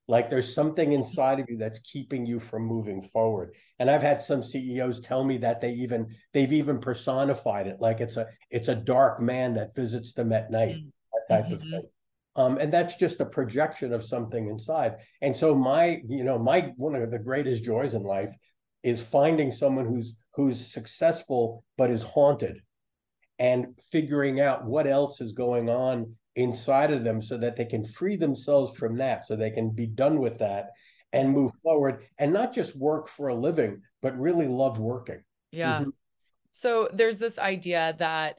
[0.06, 3.54] Like there's something inside of you that's keeping you from moving forward.
[3.78, 7.80] And i've had some ceos tell me that they even they've even personified it.
[7.80, 10.88] Like it's a it's a dark man that visits them at night mm-hmm.
[11.28, 11.54] that type mm-hmm.
[11.54, 11.88] of thing.
[12.36, 14.98] Um, and that's just a projection of something inside.
[15.20, 18.34] And so my you know my one of the greatest joys in life
[18.82, 22.62] is finding someone who's who's successful but is haunted
[23.38, 27.84] and figuring out what else is going on inside of them so that they can
[27.84, 30.70] free themselves from that, so they can be done with that
[31.12, 35.22] and move forward and not just work for a living, but really love working.
[35.52, 35.80] Yeah.
[35.80, 35.90] Mm-hmm.
[36.52, 38.36] So there's this idea that,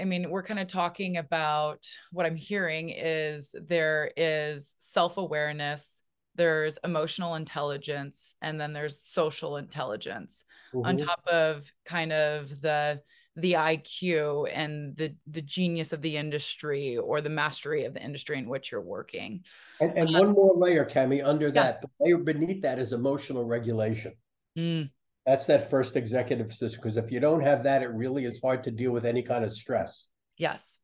[0.00, 6.02] I mean, we're kind of talking about what I'm hearing is there is self awareness,
[6.38, 10.86] there's emotional intelligence, and then there's social intelligence mm-hmm.
[10.86, 13.02] on top of kind of the
[13.36, 18.38] the IQ and the the genius of the industry or the mastery of the industry
[18.38, 19.44] in which you're working.
[19.80, 21.52] And, and um, one more layer, Kami, under yeah.
[21.52, 24.14] that, the layer beneath that is emotional regulation.
[24.56, 24.90] Mm.
[25.26, 26.80] That's that first executive system.
[26.82, 29.44] Because if you don't have that, it really is hard to deal with any kind
[29.44, 30.06] of stress.
[30.38, 30.78] Yes.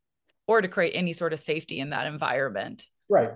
[0.46, 2.86] Or to create any sort of safety in that environment.
[3.08, 3.30] Right.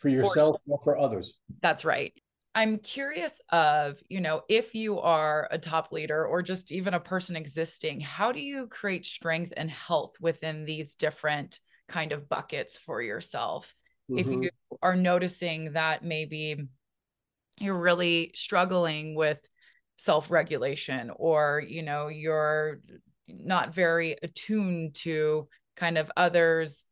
[0.00, 1.34] For yourself for, or for others.
[1.62, 2.12] That's right.
[2.54, 7.00] I'm curious of, you know, if you are a top leader or just even a
[7.00, 12.76] person existing, how do you create strength and health within these different kind of buckets
[12.76, 13.74] for yourself?
[14.10, 14.18] Mm-hmm.
[14.18, 14.50] If you
[14.82, 16.56] are noticing that maybe
[17.60, 19.38] you're really struggling with
[19.98, 22.80] self-regulation or, you know, you're
[23.28, 26.84] not very attuned to kind of others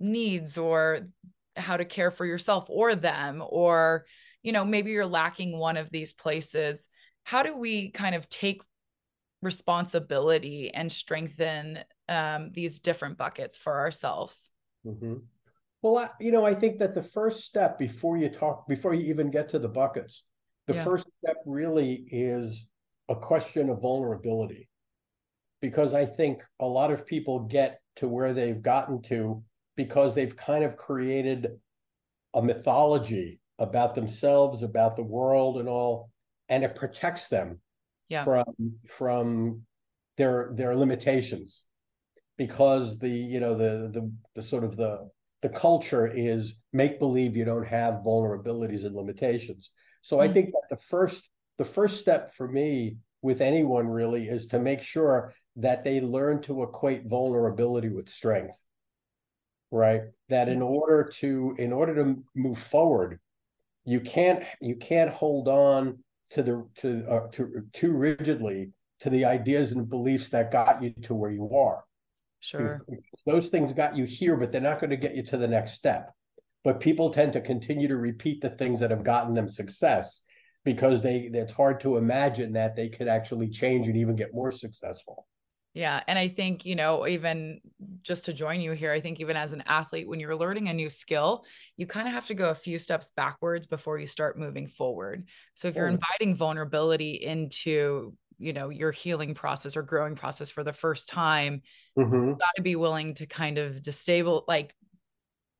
[0.00, 1.06] needs or
[1.58, 4.04] how to care for yourself or them or
[4.42, 6.88] you know maybe you're lacking one of these places
[7.24, 8.62] how do we kind of take
[9.42, 14.50] responsibility and strengthen um, these different buckets for ourselves
[14.86, 15.14] mm-hmm.
[15.82, 19.08] well I, you know i think that the first step before you talk before you
[19.10, 20.24] even get to the buckets
[20.66, 20.84] the yeah.
[20.84, 22.68] first step really is
[23.08, 24.68] a question of vulnerability
[25.60, 29.42] because i think a lot of people get to where they've gotten to
[29.78, 31.52] because they've kind of created
[32.34, 36.10] a mythology about themselves, about the world, and all,
[36.48, 37.60] and it protects them
[38.08, 38.24] yeah.
[38.24, 38.44] from
[38.88, 39.62] from
[40.16, 41.62] their their limitations,
[42.36, 45.08] because the you know the the the sort of the
[45.42, 49.70] the culture is make believe you don't have vulnerabilities and limitations.
[50.02, 50.28] So mm-hmm.
[50.28, 54.58] I think that the first the first step for me with anyone really is to
[54.58, 58.58] make sure that they learn to equate vulnerability with strength
[59.70, 63.18] right that in order to in order to move forward
[63.84, 65.98] you can't you can't hold on
[66.30, 70.90] to the to uh, to too rigidly to the ideas and beliefs that got you
[71.02, 71.84] to where you are.
[72.40, 72.84] Sure.
[73.26, 75.72] Those things got you here, but they're not going to get you to the next
[75.72, 76.12] step.
[76.64, 80.22] But people tend to continue to repeat the things that have gotten them success
[80.64, 84.52] because they it's hard to imagine that they could actually change and even get more
[84.52, 85.26] successful.
[85.74, 86.02] Yeah.
[86.08, 87.60] And I think, you know, even
[88.02, 90.74] just to join you here, I think even as an athlete, when you're learning a
[90.74, 91.44] new skill,
[91.76, 95.28] you kind of have to go a few steps backwards before you start moving forward.
[95.54, 100.64] So if you're inviting vulnerability into, you know, your healing process or growing process for
[100.64, 101.62] the first time,
[101.96, 102.28] mm-hmm.
[102.28, 104.74] you got to be willing to kind of destabilize, like,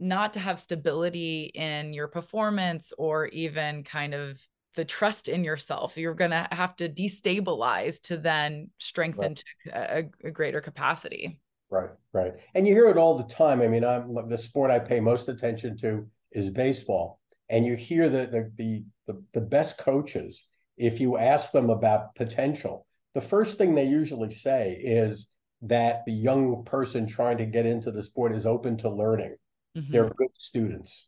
[0.01, 4.40] not to have stability in your performance or even kind of
[4.79, 5.97] the trust in yourself.
[5.97, 9.45] You're going to have to destabilize to then strengthen right.
[9.64, 11.41] to a, a, greater capacity.
[11.69, 12.35] Right right.
[12.55, 13.61] And you hear it all the time.
[13.61, 17.19] I mean i'm the sport i pay most attention to is baseball.
[17.51, 20.45] And you hear the the the, the, the best coaches
[20.77, 25.29] if you ask them about potential the first thing they usually say is
[25.62, 29.35] that the young person trying to get into the sport is open to learning.
[29.77, 29.93] Mm-hmm.
[29.93, 31.08] they're good students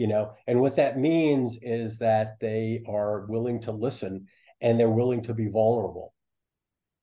[0.00, 4.26] you know and what that means is that they are willing to listen
[4.60, 6.12] and they're willing to be vulnerable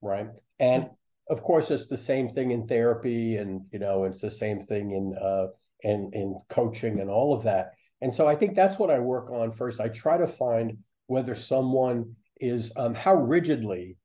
[0.00, 0.28] right?
[0.58, 0.88] And
[1.30, 4.92] of course it's the same thing in therapy and you know it's the same thing
[4.92, 5.48] in uh
[5.82, 7.72] in in coaching and all of that.
[8.00, 9.80] And so i think that's what i work on first.
[9.80, 13.96] I try to find whether someone is um how rigidly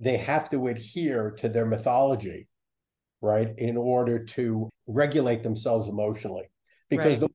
[0.00, 2.48] they have to adhere to their mythology
[3.20, 6.50] right in order to regulate themselves emotionally.
[6.90, 7.20] Because right.
[7.20, 7.28] the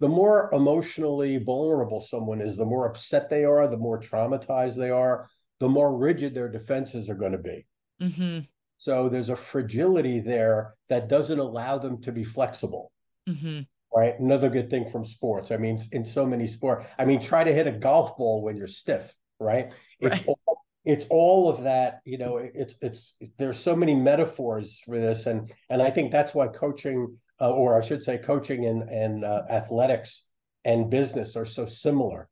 [0.00, 4.90] the more emotionally vulnerable someone is, the more upset they are, the more traumatized they
[4.90, 5.28] are,
[5.58, 7.66] the more rigid their defenses are going to be.
[8.02, 8.40] Mm-hmm.
[8.76, 12.92] So there's a fragility there that doesn't allow them to be flexible.
[13.28, 13.60] Mm-hmm.
[13.94, 14.18] Right.
[14.20, 15.50] Another good thing from sports.
[15.50, 18.56] I mean, in so many sports, I mean, try to hit a golf ball when
[18.56, 19.72] you're stiff, right?
[20.00, 20.26] It's Right.
[20.26, 25.26] all it's all of that, you know, it's it's there's so many metaphors for this.
[25.26, 29.24] And and I think that's why coaching, uh, or I should say coaching and and
[29.24, 30.26] uh, athletics
[30.64, 32.28] and business are so similar.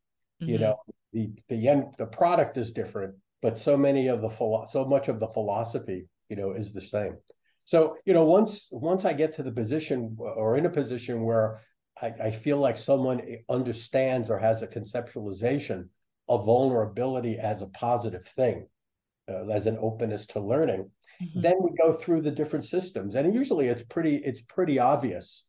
[0.46, 0.60] You Mhm.
[0.60, 0.76] know,
[1.12, 5.08] the the end the product is different, but so many of the philo- so much
[5.08, 7.16] of the philosophy, you know, is the same.
[7.64, 11.60] So, you know, once once I get to the position or in a position where
[12.00, 15.88] I, I feel like someone understands or has a conceptualization
[16.28, 18.66] of vulnerability as a positive thing,
[19.28, 20.90] uh, as an openness to learning,
[21.22, 21.42] Mhm.
[21.42, 25.48] then we go through the different systems, and usually it's pretty it's pretty obvious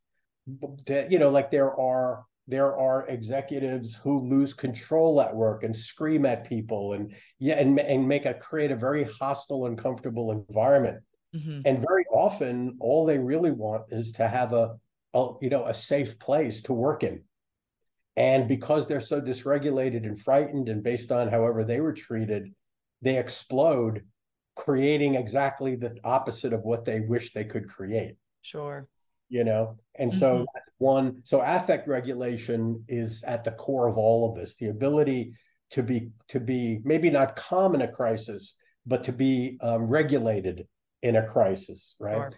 [0.85, 5.75] that you know, like there are there are executives who lose control at work and
[5.75, 11.03] scream at people and yeah and, and make a create a very hostile uncomfortable environment
[11.33, 11.63] Mhm.
[11.65, 14.77] and very often all they really want is to have a,
[15.15, 17.23] a you know a safe place to work in
[18.15, 22.53] and because they're so dysregulated and frightened and based on however they were treated
[23.01, 24.03] they explode
[24.55, 28.15] creating exactly the opposite of what they wish they could create.
[28.41, 28.87] Sure.
[29.29, 29.77] you know?
[29.95, 34.55] And so that's one so affect regulation is at the core of all of this.
[34.55, 35.33] The ability
[35.71, 38.55] to be to be maybe not calm in a crisis
[38.85, 40.67] but to be um, regulated
[41.01, 42.31] in a crisis right?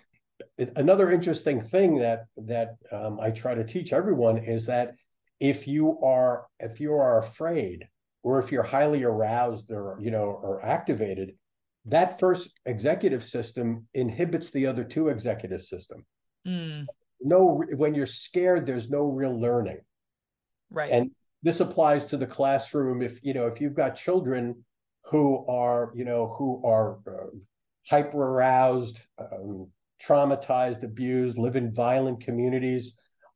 [0.60, 0.70] Sure.
[0.76, 4.94] Another interesting thing that that um, i try to teach everyone is that
[5.40, 7.88] if you are if you are afraid
[8.28, 11.30] or if you're highly aroused or you know or activated
[11.86, 16.06] that first executive system inhibits the other two executive system
[16.46, 16.86] Mm.
[17.20, 19.80] no when you're scared there's no real learning
[20.70, 20.92] Right.
[20.92, 21.12] and
[21.44, 24.64] this applies to the classroom if you know if you've got children
[25.10, 27.32] who are you know who are uh,
[27.90, 29.68] hyper aroused um,
[30.06, 32.86] traumatized abused live in violent communities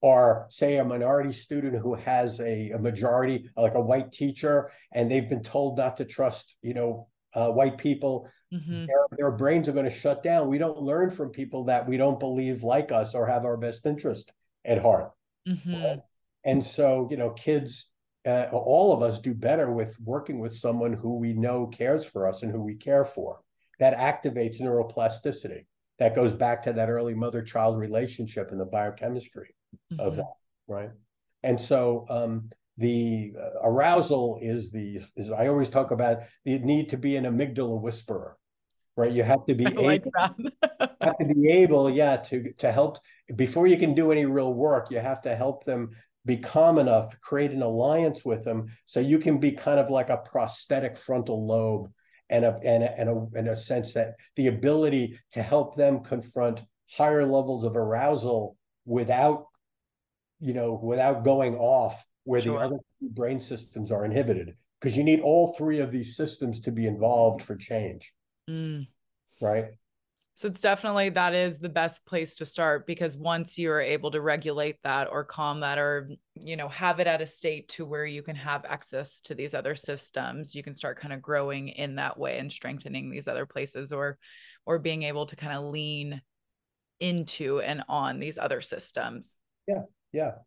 [0.02, 5.10] or say a minority student who has a, a majority like a white teacher and
[5.10, 8.86] they've been told not to trust you know uh, white people Mhm.
[8.86, 10.50] their, their brains are going to shut down.
[10.50, 13.86] We don't learn from people that we don't believe like us or have our best
[13.86, 14.34] interest
[14.66, 15.14] at heart.
[15.48, 16.02] Mhm.
[16.44, 17.90] And so, you know, kids,
[18.26, 22.28] uh, all of us do better with working with someone who we know cares for
[22.28, 23.40] us and who we care for.
[23.80, 25.66] That activates neuroplasticity.
[26.00, 29.56] That goes back to that early mother child relationship and the biochemistry
[30.00, 30.18] of Mhm.
[30.18, 30.34] that,
[30.68, 30.92] right?
[31.44, 36.90] And so, um, the uh, arousal is the is I always talk about the need
[36.90, 38.38] to be an amygdala whisperer,
[38.96, 39.12] right?
[39.12, 40.12] You have to be I able,
[41.02, 42.98] have to be able, yeah, to to help
[43.36, 44.92] before you can do any real work.
[44.92, 45.92] You have to help them
[46.26, 50.10] be calm enough, create an alliance with them, so you can be kind of like
[50.10, 51.92] a prosthetic frontal lobe,
[52.30, 56.02] and a and a, and a, in a sense that the ability to help them
[56.04, 56.62] confront
[56.98, 58.56] higher levels of arousal
[58.86, 59.46] without,
[60.42, 62.60] you know, without going off where Sure.
[62.60, 66.72] the other brain systems are inhibited, because you need all three of these systems to
[66.72, 68.14] be involved for change,
[68.50, 68.88] Mm.
[69.40, 69.66] right?
[70.34, 74.22] So it's definitely that is the best place to start because once you're able to
[74.22, 78.06] regulate that or calm that or you know have it at a state to where
[78.06, 81.96] you can have access to these other systems, you can start kind of growing in
[81.96, 84.18] that way and strengthening these other places or
[84.66, 86.22] or being able to kind of lean
[87.00, 89.36] into and on these other systems.
[89.68, 89.84] Yeah,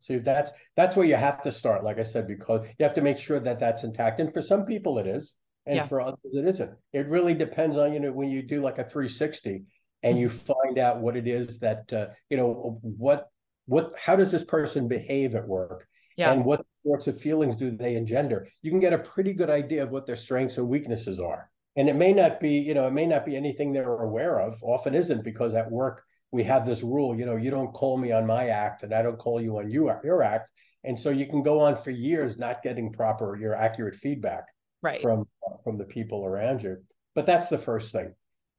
[0.00, 3.00] so that's that's where you have to start, like I said, because you have to
[3.02, 4.20] make sure that that's intact.
[4.20, 5.34] And for some people, it is,
[5.66, 5.86] and Yeah.
[5.86, 6.72] for others, it isn't.
[6.92, 9.64] It really depends on you know when you do like a 360
[10.02, 13.28] and you find out what it is that uh, you know what
[13.66, 16.32] what how does this person behave at work, Yeah.
[16.32, 18.46] and what sorts of feelings do they engender.
[18.60, 21.50] You can get a pretty good idea of what their strengths and weaknesses are.
[21.76, 24.62] And it may not be, you know, it may not be anything they're aware of.
[24.62, 28.10] Often isn't because at work we have this rule, you know, you don't call me
[28.10, 30.50] on my act and I don't call you on you, your act.
[30.82, 34.48] And so you can go on for years not getting proper, your accurate feedback
[34.82, 35.00] Right.
[35.00, 35.28] from
[35.62, 36.78] from the people around you.
[37.14, 38.14] But that's the first thing.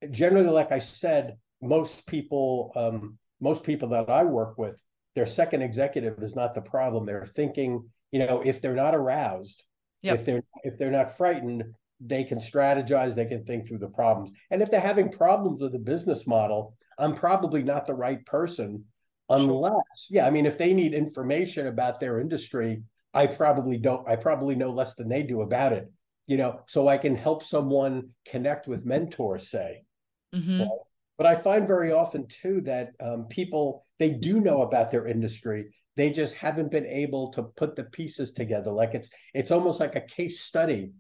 [0.10, 4.82] Generally, like I said, most people, um, most people that I work with,
[5.14, 7.06] their second executive is not the problem.
[7.06, 9.62] They're thinking, you know, if they're not aroused,
[10.02, 10.16] Yep.
[10.16, 11.66] if they're if they're not frightened,
[12.00, 14.32] they can strategize, they can think through the problems.
[14.52, 18.86] And if they're having problems with the business model, I'm probably not the right person
[19.30, 22.84] unless, yeah, I mean, if they need information about their industry,
[23.14, 25.92] I probably don't, I probably know less than they do about it,
[26.28, 29.84] you know, so I can help someone connect with mentors, say.
[30.34, 30.68] Mhm.
[31.18, 35.74] But I find very often too that um, people they do know about their industry,
[35.96, 38.70] they just haven't been able to put the pieces together.
[38.72, 40.92] Like it's it's almost like a case study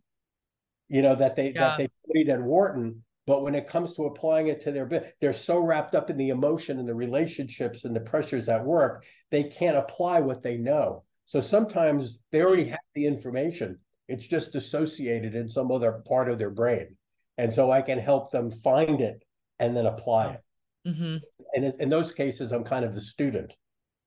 [0.89, 1.59] you know, that they Yeah.
[1.61, 3.03] that they studied at Wharton.
[3.27, 6.17] But when it comes to applying it to their bit, they're so wrapped up in
[6.17, 10.57] the emotion and the relationships and the pressures at work, they can't apply what they
[10.57, 11.03] know.
[11.25, 13.79] So sometimes they already have the information.
[14.07, 16.95] It's just associated in some other part of their brain.
[17.39, 19.23] And so I can help them find it
[19.57, 20.41] and then apply it.
[20.89, 21.21] Mhm.
[21.55, 23.55] And in, in those cases, I'm kind of the student,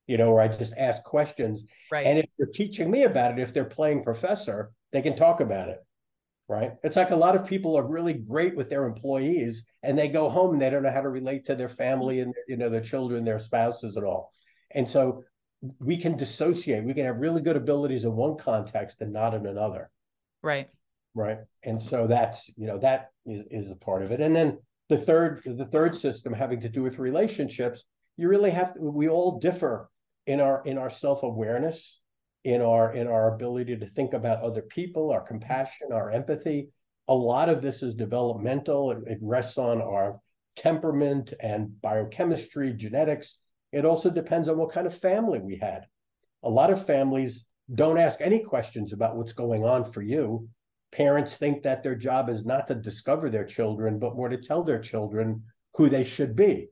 [0.07, 1.67] you know, where I just ask questions.
[1.91, 2.07] Right.
[2.07, 5.71] And if they're teaching me about it, if they're playing professor, they can talk about
[5.71, 5.85] it.
[6.49, 6.73] Right.
[6.83, 10.31] It's like a lot of people are really great with their employees and they go
[10.31, 12.81] home and they don't know how to relate to their family and you know their
[12.81, 14.33] children, their spouses and all.
[14.71, 15.25] And so
[15.79, 16.85] we can dissociate.
[16.85, 19.91] We can have really good abilities in one context and not in another
[20.43, 20.69] right.
[21.15, 24.59] right and so that's you know that is, is a part of it and then
[24.89, 27.85] the third the third system having to do with relationships
[28.17, 29.89] you really have to we all differ
[30.27, 32.01] in our in our self-awareness
[32.45, 36.69] in our in our ability to think about other people our compassion our empathy.
[37.09, 38.91] A lot of this is developmental.
[38.91, 40.21] It, it rests on our
[40.57, 43.39] temperament and biochemistry genetics.
[43.73, 45.87] It also depends on what kind of family we had.
[46.43, 50.49] A lot of families don't ask any questions about what's going on for you.
[50.91, 54.63] Parents think that their job is not to discover their children, but more to tell
[54.63, 55.43] their children
[55.75, 56.69] who they should be.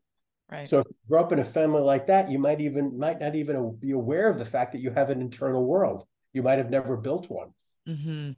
[0.51, 0.69] Right.
[0.69, 3.35] So if you grow up in a family like that, you might even might not
[3.35, 6.05] even be aware of the fact that you have an internal world.
[6.33, 7.51] You might have never built one.
[7.87, 8.31] hmm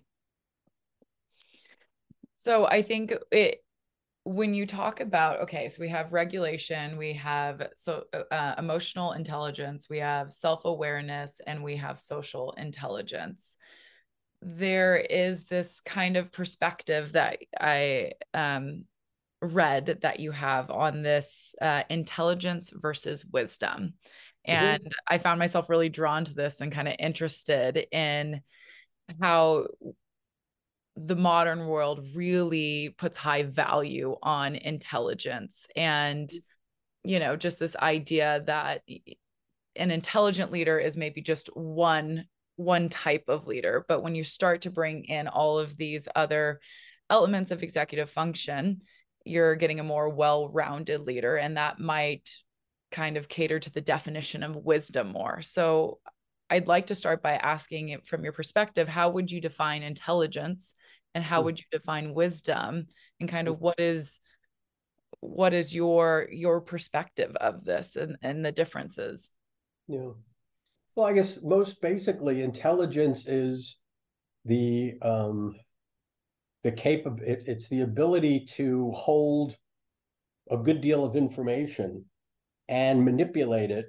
[2.36, 3.62] So I think it
[4.24, 9.88] when you talk about okay, so we have regulation, we have so uh, emotional intelligence,
[9.88, 13.56] we have self awareness, and we have social intelligence.
[14.42, 18.84] There is this kind of perspective that I um,
[19.40, 23.94] read that you have on this uh, intelligence versus wisdom.
[24.44, 24.92] And mm-hmm.
[25.06, 28.40] I found myself really drawn to this and kind of interested in
[29.20, 29.66] how
[31.06, 36.28] the modern world really puts high value on intelligence and
[37.04, 38.82] you know just this idea that
[39.76, 42.24] an intelligent leader is maybe just one
[42.56, 46.58] one type of leader but when you start to bring in all of these other
[47.08, 48.80] elements of executive function
[49.28, 52.30] you're getting a more well-rounded leader and that might
[52.90, 55.42] kind of cater to the definition of wisdom more.
[55.42, 55.98] So
[56.50, 60.74] i'd like to start by asking it from your perspective how would you define intelligence
[61.14, 62.86] and how would you define wisdom?
[63.20, 64.20] And kind of what is
[65.20, 69.30] what is your your perspective of this and and the differences?
[69.88, 70.10] Yeah.
[70.94, 73.78] Well i guess most basically intelligence is
[74.44, 75.56] the um
[76.68, 79.56] the capable it, it's the ability to hold
[80.50, 82.04] a good deal of information
[82.68, 83.86] and manipulate it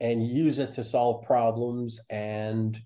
[0.00, 2.78] and use it to solve problems and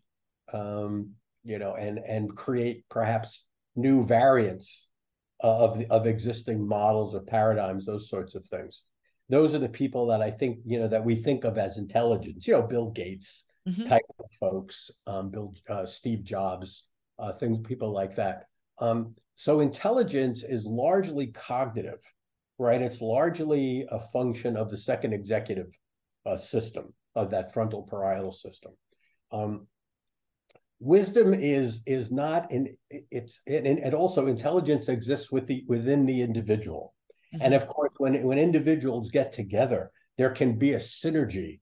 [0.53, 1.11] um
[1.45, 3.45] you know and and create perhaps
[3.77, 4.89] new variants
[5.41, 8.83] of the, of existing models or paradigms, those sorts of things.
[9.29, 12.47] Those are the people that I think you know that we think of as intelligence.
[12.47, 13.83] You know, Bill Gates mm-hmm.
[13.83, 16.85] type of folks, um, Bill uh, Steve Jobs,
[17.19, 18.45] uh, things people like that.
[18.79, 22.01] Um, so intelligence is largely cognitive,
[22.59, 22.81] right?
[22.81, 25.69] It's largely a function of the second executive
[26.25, 28.73] uh, system of that frontal parietal system.
[29.31, 29.67] Um,
[30.81, 36.21] wisdom is is not in it's and, and also intelligence exists with the within the
[36.21, 36.95] individual
[37.35, 37.43] mm-hmm.
[37.43, 41.61] and of course when when individuals get together there can be a synergy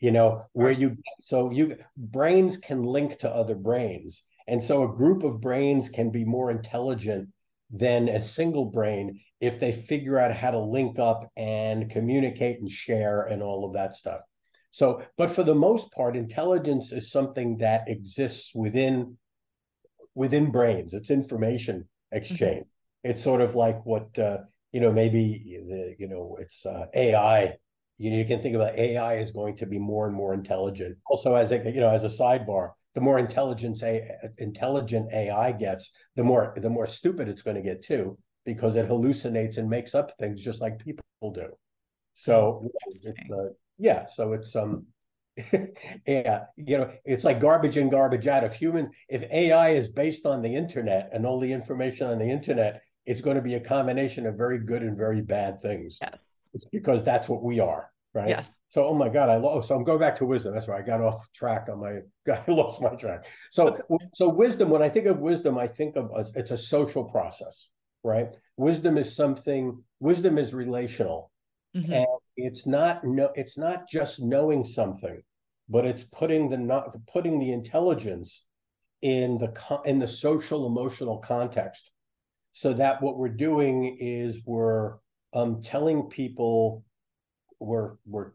[0.00, 4.96] you know where you so you brains can link to other brains and so a
[4.96, 7.28] group of brains can be more intelligent
[7.70, 12.70] than a single brain if they figure out how to link up and communicate and
[12.70, 14.22] share and all of that stuff
[14.76, 19.16] so, but for the most part, intelligence is something that exists within
[20.14, 20.92] within brains.
[20.92, 22.66] It's information exchange.
[22.66, 23.10] Mm-hmm.
[23.10, 24.40] It's sort of like what uh,
[24.72, 27.54] you know, maybe the you know, it's uh, AI.
[27.96, 30.98] You know, you can think about AI is going to be more and more intelligent.
[31.06, 35.92] Also, as a you know, as a sidebar, the more intelligence a intelligent AI gets,
[36.16, 39.94] the more the more stupid it's going to get too, because it hallucinates and makes
[39.94, 41.48] up things just like people do.
[42.14, 44.86] So it's, uh, yeah, so it's um
[46.06, 48.44] yeah, you know, it's like garbage in, garbage out.
[48.44, 52.30] If humans, if AI is based on the internet and all the information on the
[52.30, 55.98] internet, it's going to be a combination of very good and very bad things.
[56.00, 56.34] Yes.
[56.54, 58.28] It's because that's what we are, right?
[58.28, 58.58] Yes.
[58.70, 59.68] So, oh my God, I lost.
[59.68, 60.54] So I'm going back to wisdom.
[60.54, 60.82] That's right.
[60.82, 61.98] I got off track on my.
[62.34, 63.26] I lost my track.
[63.50, 63.82] So, okay.
[64.14, 64.70] so wisdom.
[64.70, 67.68] When I think of wisdom, I think of it's a social process,
[68.02, 68.28] right?
[68.56, 69.80] Wisdom is something.
[70.00, 71.30] Wisdom is relational.
[71.76, 71.92] Mm-hmm.
[71.92, 72.06] And
[72.36, 75.20] it's not no it's not just knowing something,
[75.68, 78.46] but it's putting the not putting the intelligence
[79.02, 79.52] in the
[79.84, 81.90] in the social emotional context
[82.54, 84.94] so that what we're doing is we're
[85.34, 86.82] um, telling people
[87.60, 88.32] we're we're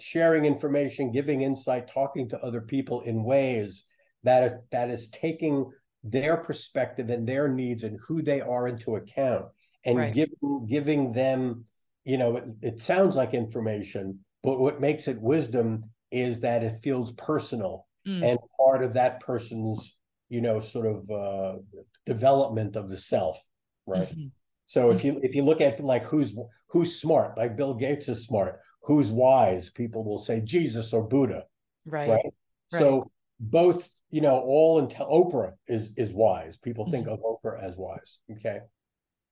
[0.00, 3.84] sharing information giving insight talking to other people in ways
[4.22, 5.70] that that is taking
[6.04, 9.46] their perspective and their needs and who they are into account
[9.84, 10.14] and right.
[10.14, 11.64] giving giving them
[12.04, 16.80] you know it, it sounds like information but what makes it wisdom is that it
[16.82, 18.22] feels personal mm.
[18.22, 19.96] and part of that person's
[20.28, 21.58] you know sort of uh,
[22.04, 23.38] development of the self
[23.86, 24.26] right mm-hmm.
[24.66, 26.34] so if you if you look at like who's
[26.76, 31.44] who's smart like bill gates is smart who's wise people will say jesus or buddha
[31.86, 32.24] right, right?
[32.24, 32.80] right.
[32.80, 33.10] so
[33.40, 36.92] both you know all until oprah is is wise people mm-hmm.
[36.92, 38.60] think of oprah as wise okay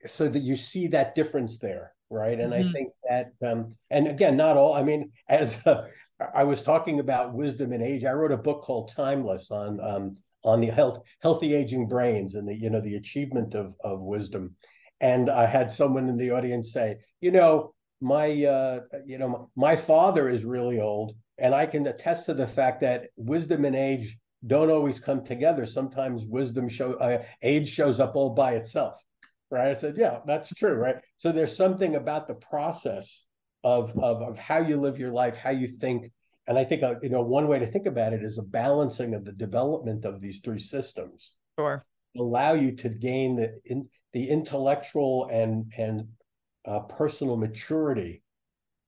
[0.06, 2.68] so that you see that difference there right and mm-hmm.
[2.68, 5.86] i think that um and again not all i mean as uh,
[6.34, 10.16] i was talking about wisdom and age i wrote a book called timeless on um
[10.44, 14.54] on the health healthy aging brains and the you know the achievement of of wisdom
[15.00, 19.74] and i had someone in the audience say you know my uh you know my
[19.74, 24.16] father is really old and i can attest to the fact that wisdom and age
[24.46, 29.02] don't always come together sometimes wisdom show uh, age shows up all by itself
[29.50, 33.24] right i said yeah that's true right so there's something about the process
[33.62, 36.10] of of, of how you live your life how you think
[36.46, 39.14] and I think uh, you know one way to think about it is a balancing
[39.14, 41.34] of the development of these three systems.
[41.58, 41.84] Sure.
[42.16, 46.08] Allow you to gain the in, the intellectual and and
[46.66, 48.22] uh, personal maturity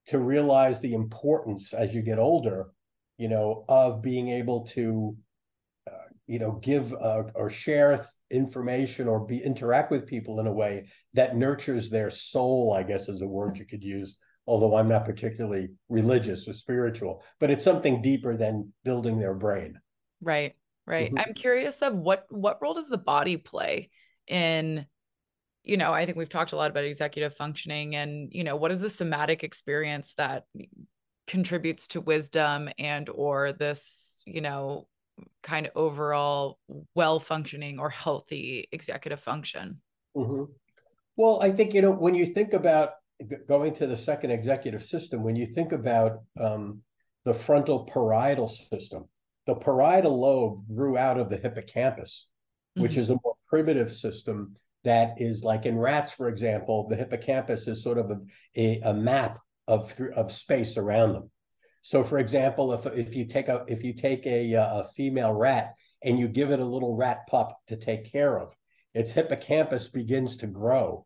[0.06, 2.70] to realize the importance as you get older,
[3.18, 5.14] you know, of being able to,
[5.90, 10.52] uh, you know, give uh, or share information or be interact with people in a
[10.52, 12.72] way that nurtures their soul.
[12.72, 14.16] I guess is a word you could use
[14.46, 19.78] although I'm not particularly religious or spiritual, but it's something deeper than building their brain.
[20.20, 20.54] Right.
[20.86, 21.08] Right.
[21.08, 21.18] Mm-hmm.
[21.18, 23.90] I'm curious of what what role does the body play
[24.28, 24.86] in
[25.66, 28.70] you know, I think we've talked a lot about executive functioning and, you know, what
[28.70, 30.44] is the somatic experience that
[31.26, 34.86] contributes to wisdom and or this, you know,
[35.42, 36.58] kind of overall
[36.94, 39.80] well functioning or healthy executive function?
[40.16, 40.44] Mm-hmm.
[41.16, 42.90] Well, I think, you know, when you think about
[43.48, 46.80] going to the second executive system, when you think about um,
[47.24, 49.08] the frontal parietal system,
[49.46, 52.28] the parietal lobe grew out of the hippocampus,
[52.76, 52.82] mm-hmm.
[52.82, 54.54] which is a more primitive system
[54.86, 58.18] that is like in rats, for example, the hippocampus is sort of a,
[58.56, 61.30] a, a map of of space around them.
[61.82, 65.32] So, for example, if if you take a if you take a, uh, a female
[65.32, 68.54] rat and you give it a little rat pup to take care of,
[68.94, 71.04] its hippocampus begins to grow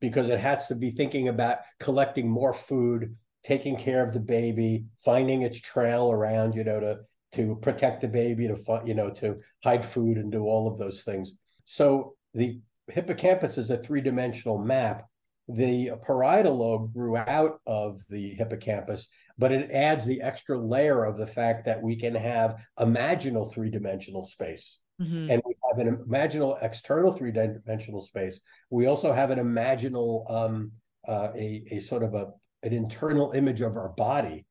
[0.00, 4.86] because it has to be thinking about collecting more food, taking care of the baby,
[5.04, 6.98] finding its trail around, you know, to
[7.32, 11.02] to protect the baby, to you know, to hide food and do all of those
[11.02, 11.34] things.
[11.64, 12.60] So the
[12.90, 15.04] hippocampus is a three-dimensional map.
[15.48, 21.16] The parietal lobe grew out of the hippocampus, but it adds the extra layer of
[21.18, 24.78] the fact that we can have imaginal three-dimensional space.
[25.00, 25.30] Mm-hmm.
[25.30, 28.40] And we have an imaginal external three dimensional space.
[28.68, 30.72] We also have an imaginal, um,
[31.08, 32.28] uh, a, a sort of a,
[32.62, 34.44] an internal image of our body.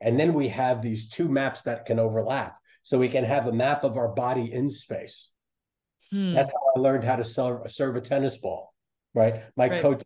[0.00, 2.56] And then we have these two maps that can overlap.
[2.82, 5.30] So we can have a map of our body in space.
[6.10, 6.34] Hmm.
[6.34, 8.74] That's how I learned how to serve, serve a tennis ball.
[9.14, 9.42] Right.
[9.56, 9.82] My right.
[9.82, 10.02] coach,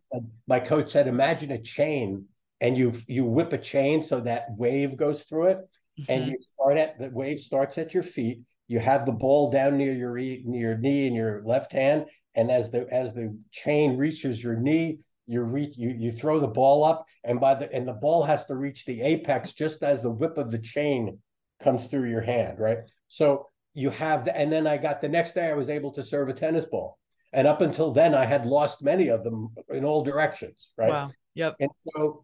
[0.47, 2.25] my coach said, imagine a chain
[2.61, 5.57] and you you whip a chain so that wave goes through it.
[5.99, 6.11] Mm-hmm.
[6.11, 9.77] And you start at the wave starts at your feet you have the ball down
[9.77, 13.97] near your near your knee in your left hand, and as the as the chain
[13.97, 17.87] reaches your knee, you reach you you throw the ball up, and by the and
[17.87, 21.19] the ball has to reach the apex just as the whip of the chain
[21.61, 22.79] comes through your hand, right?
[23.07, 26.03] So you have the, and then I got the next day I was able to
[26.03, 26.97] serve a tennis ball.
[27.33, 30.89] And up until then, I had lost many of them in all directions, right?
[30.89, 31.11] Wow.
[31.35, 31.57] Yep.
[31.59, 32.23] And so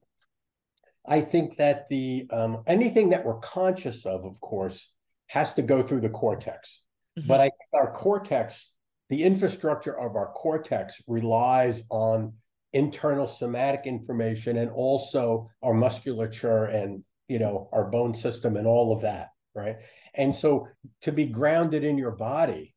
[1.06, 4.94] I think that the um, anything that we're conscious of, of course,
[5.28, 6.82] has to go through the cortex.
[7.20, 7.28] Mm-hmm.
[7.28, 8.72] But I think our cortex,
[9.10, 12.34] the infrastructure of our cortex relies on
[12.72, 18.94] internal somatic information and also our musculature and you know our bone system and all
[18.94, 19.78] of that right
[20.16, 20.68] and so
[21.02, 22.74] to be grounded in your body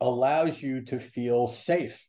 [0.00, 2.06] allows you to feel safe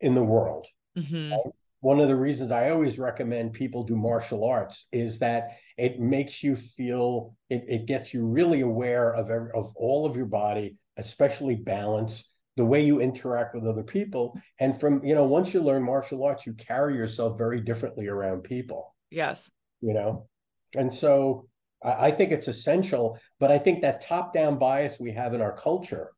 [0.00, 0.66] in the world
[0.96, 1.32] mm-hmm.
[1.32, 1.40] right?
[1.80, 6.42] one of the reasons I always recommend people do martial arts is that it makes
[6.42, 10.76] you feel it, it gets you really aware of every, of all of your body,
[10.98, 15.62] especially balance, the way you interact with other people, and from you know once you
[15.62, 18.94] learn martial arts, you carry yourself very differently around people.
[19.10, 20.28] Yes, you know,
[20.76, 21.48] and so
[21.82, 23.18] I, I think it's essential.
[23.38, 26.10] But I think that top down bias we have in our culture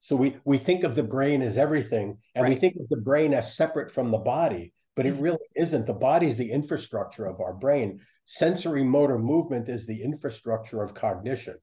[0.00, 2.50] So we we think of the brain as everything, and right.
[2.50, 5.22] we think of the brain as separate from the body, but it mm-hmm.
[5.22, 5.86] really isn't.
[5.86, 8.00] The body is the infrastructure of our brain.
[8.26, 11.56] Sensory motor movement is the infrastructure of cognition.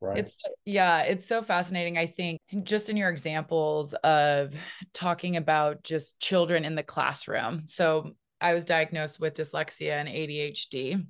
[0.00, 0.18] Right.
[0.18, 1.98] It's yeah, it's so fascinating.
[1.98, 4.54] I think just in your examples of
[4.92, 7.64] talking about just children in the classroom.
[7.66, 11.04] So I was diagnosed with dyslexia and ADHD.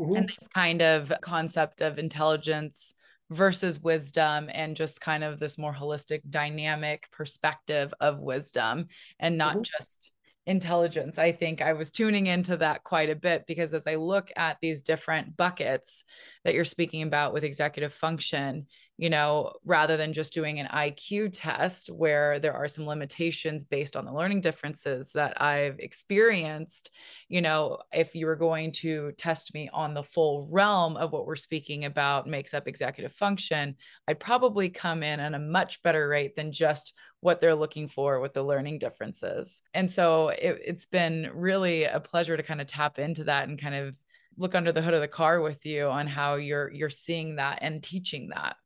[0.00, 0.16] Mm-hmm.
[0.16, 2.94] And this kind of concept of intelligence
[3.30, 8.88] versus wisdom and just kind of this more holistic dynamic perspective of wisdom
[9.18, 9.62] and not mm-hmm.
[9.62, 10.12] just
[10.46, 11.18] intelligence.
[11.18, 14.58] I think I was tuning into that quite a bit because as I look at
[14.60, 16.04] these different buckets
[16.44, 18.66] that you're speaking about with executive function,
[18.96, 23.96] you know, rather than just doing an IQ test where there are some limitations based
[23.96, 26.92] on the learning differences that I've experienced,
[27.28, 31.26] you know, if you were going to test me on the full realm of what
[31.26, 33.74] we're speaking about makes up executive function,
[34.06, 38.20] I'd probably come in at a much better rate than just what they're looking for
[38.20, 39.60] with the learning differences.
[39.72, 43.60] And so it, it's been really a pleasure to kind of tap into that and
[43.60, 43.98] kind of
[44.36, 47.60] look under the hood of the car with you on how you're you're seeing that
[47.62, 48.56] and teaching that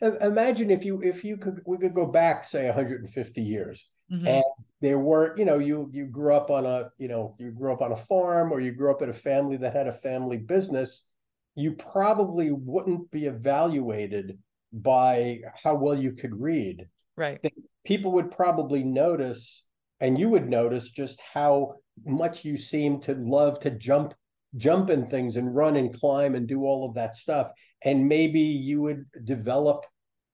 [0.00, 3.86] imagine if you if you could we could go back say 150 years.
[4.10, 4.26] Mm-hmm.
[4.26, 4.44] and
[4.80, 7.82] there were you know you you grew up on a you know you grew up
[7.82, 11.04] on a farm or you grew up in a family that had a family business
[11.58, 14.38] you probably wouldn't be evaluated
[14.72, 16.86] by how well you could read.
[17.16, 17.40] Right.
[17.84, 19.64] People would probably notice
[20.00, 21.74] and you would notice just how
[22.06, 24.14] much you seem to love to jump
[24.56, 27.50] jump in things and run and climb and do all of that stuff
[27.82, 29.84] and maybe you would develop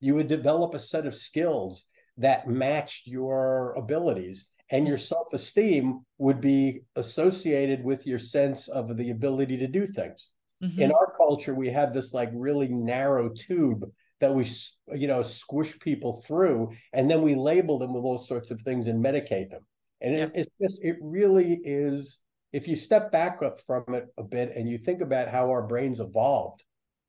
[0.00, 1.86] you would develop a set of skills
[2.18, 9.10] that matched your abilities and your self-esteem would be associated with your sense of the
[9.10, 10.30] ability to do things
[10.62, 10.80] mm-hmm.
[10.80, 13.84] in our culture we have this like really narrow tube
[14.20, 14.46] that we
[14.94, 18.86] you know squish people through and then we label them with all sorts of things
[18.86, 19.64] and medicate them
[20.00, 20.24] and yeah.
[20.24, 22.18] it, it's just it really is
[22.52, 25.98] if you step back from it a bit and you think about how our brains
[25.98, 26.62] evolved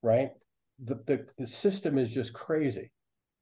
[0.06, 0.30] right?
[0.84, 2.91] The, the, the system is just crazy.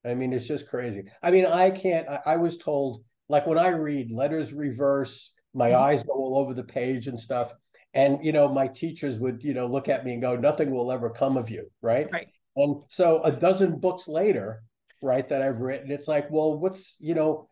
[0.05, 1.03] I mean, it's just crazy.
[1.21, 5.69] I mean, I can't, I, I was told, like when I read letters reverse, my
[5.69, 5.81] mm-hmm.
[5.81, 7.53] eyes go all over the page and stuff.
[7.93, 10.91] And, you know, my teachers would, you know, look at me and go, nothing will
[10.91, 11.69] ever come of you.
[11.81, 12.07] Right.
[12.11, 12.27] Right.
[12.55, 14.63] And so a dozen books later,
[15.01, 17.49] right, that I've written, it's like, well, what's, you know,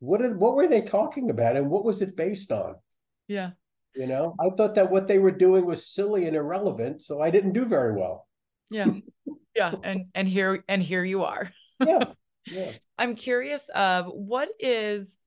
[0.00, 2.76] what, what were they talking about and what was it based on?
[3.26, 3.50] Yeah.
[3.98, 7.30] You know, I thought that what they were doing was silly and irrelevant, so I
[7.30, 8.28] didn't do very well.
[8.70, 8.94] Yeah.
[9.56, 11.50] Yeah, and and here and here you are.
[11.84, 12.04] yeah.
[12.50, 12.70] Yeah.
[12.96, 15.18] I'm curious of what is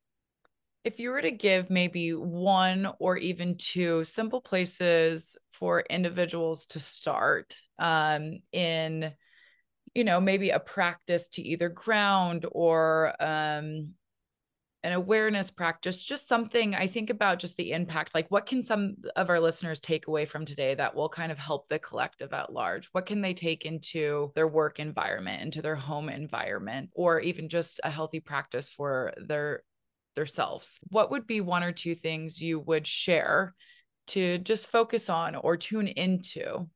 [0.83, 6.79] if you were to give maybe one or even two simple places for individuals to
[6.79, 9.13] start um, in
[9.93, 13.89] you know maybe a practice to either ground or um,
[14.83, 18.15] an awareness practice, just something I think about just the impact.
[18.15, 21.37] Like, what can some of our listeners take away from today that will kind of
[21.37, 22.87] help the collective at large?
[22.91, 27.79] What can they take into their work environment, into their home environment, or even just
[27.83, 29.63] a healthy practice for their
[30.15, 30.79] themselves?
[30.89, 33.53] What would be one or two things you would share
[34.07, 36.67] to just focus on or tune into?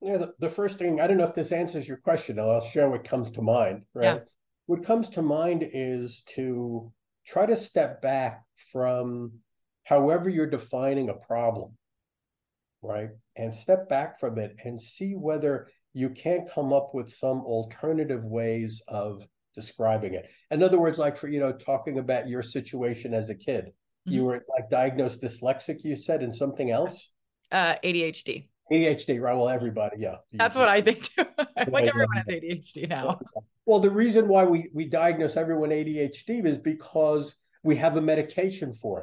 [0.00, 2.88] Yeah, the, the first thing, I don't know if this answers your question, I'll share
[2.88, 4.04] what comes to mind, right?
[4.04, 4.18] Yeah.
[4.66, 6.92] What comes to mind is to
[7.28, 9.32] try to step back from
[9.84, 11.76] however you're defining a problem,
[12.82, 13.10] right?
[13.36, 18.24] And step back from it and see whether you can't come up with some alternative
[18.24, 19.22] ways of
[19.54, 20.30] describing it.
[20.50, 24.12] In other words, like for, you know, talking about your situation as a kid, mm-hmm.
[24.12, 27.10] you were like diagnosed dyslexic, you said, and something else?
[27.50, 28.46] Uh, ADHD.
[28.72, 29.34] ADHD, right?
[29.34, 30.16] Well, everybody, yeah.
[30.32, 31.24] That's what I think too.
[31.70, 33.20] like everyone has ADHD now.
[33.66, 38.72] Well, the reason why we we diagnose everyone ADHD is because we have a medication
[38.72, 39.02] for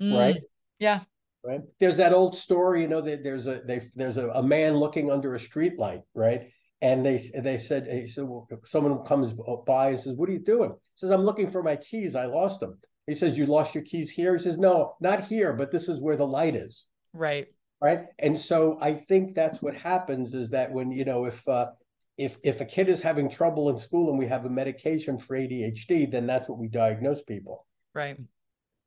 [0.00, 0.40] it, mm, right?
[0.78, 1.00] Yeah.
[1.44, 1.60] Right.
[1.80, 5.10] There's that old story, you know, that there's a they, there's a, a man looking
[5.10, 6.48] under a street light, right?
[6.80, 9.32] And they they said, he said, well, someone comes
[9.66, 12.16] by and says, "What are you doing?" He says, "I'm looking for my keys.
[12.16, 15.52] I lost them." He says, "You lost your keys here?" He says, "No, not here,
[15.52, 17.51] but this is where the light is." Right.
[17.82, 18.06] Right.
[18.20, 21.70] And so I think that's what happens is that when you know if uh,
[22.16, 25.36] if if a kid is having trouble in school and we have a medication for
[25.36, 27.66] ADHD, then that's what we diagnose people.
[27.92, 28.18] Right.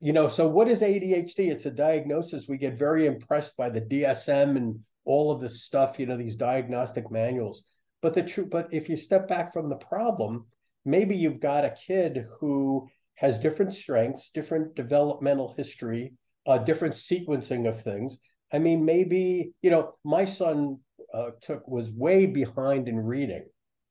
[0.00, 1.50] You know, so what is ADHD?
[1.50, 2.48] It's a diagnosis.
[2.48, 6.36] We get very impressed by the DSM and all of this stuff, you know, these
[6.36, 7.64] diagnostic manuals.
[8.00, 10.46] But the truth, but if you step back from the problem,
[10.84, 16.14] maybe you've got a kid who has different strengths, different developmental history,
[16.46, 18.18] uh, different sequencing of things.
[18.52, 20.78] I mean, maybe you know, my son
[21.12, 23.44] uh, took was way behind in reading,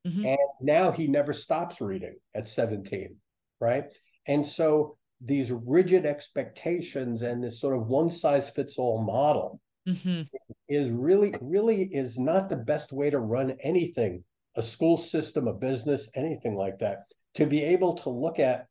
[0.06, 0.26] Mm-hmm.
[0.26, 3.16] And now he never stops reading at 17,
[3.60, 3.86] right?
[4.28, 10.22] And so these rigid expectations and this sort of one size fits all model mm-hmm.
[10.70, 14.24] is really, really is not the best way to run anything,
[14.56, 17.06] a school system, a business, anything like that.
[17.36, 18.68] To be able to look at,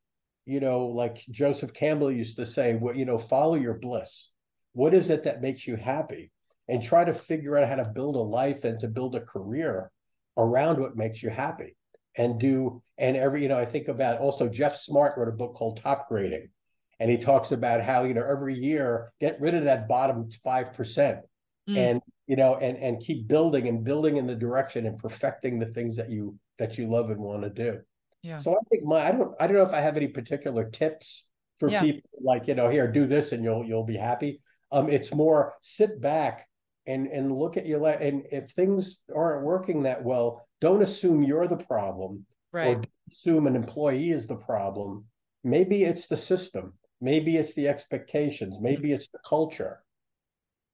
[0.47, 4.31] you know, like Joseph Campbell used to say, well, you know, follow your bliss.
[4.75, 6.31] What is it that makes you happy?
[6.69, 9.91] And try to figure out how to build a life and to build a career
[10.37, 11.77] around what makes you happy
[12.17, 15.55] and do and every you know i think about also jeff smart wrote a book
[15.55, 16.49] called top grading
[17.01, 20.77] and he talks about how you know every year get rid of that bottom 5%
[21.69, 21.77] mm.
[21.77, 25.67] and you know and and keep building and building in the direction and perfecting the
[25.67, 27.81] things that you that you love and want to do
[28.23, 30.69] yeah so i think my i don't i don't know if i have any particular
[30.71, 31.81] tips for yeah.
[31.81, 34.41] people like you know here do this and you'll you'll be happy
[34.75, 36.47] um it's more sit back
[36.87, 38.01] and and look at your life.
[38.01, 42.77] And if things aren't working that well don't assume you're the problem right.
[42.77, 45.05] or assume an employee is the problem.
[45.43, 46.75] Maybe it's the system.
[47.01, 48.59] Maybe it's the expectations.
[48.61, 49.81] Maybe it's the culture.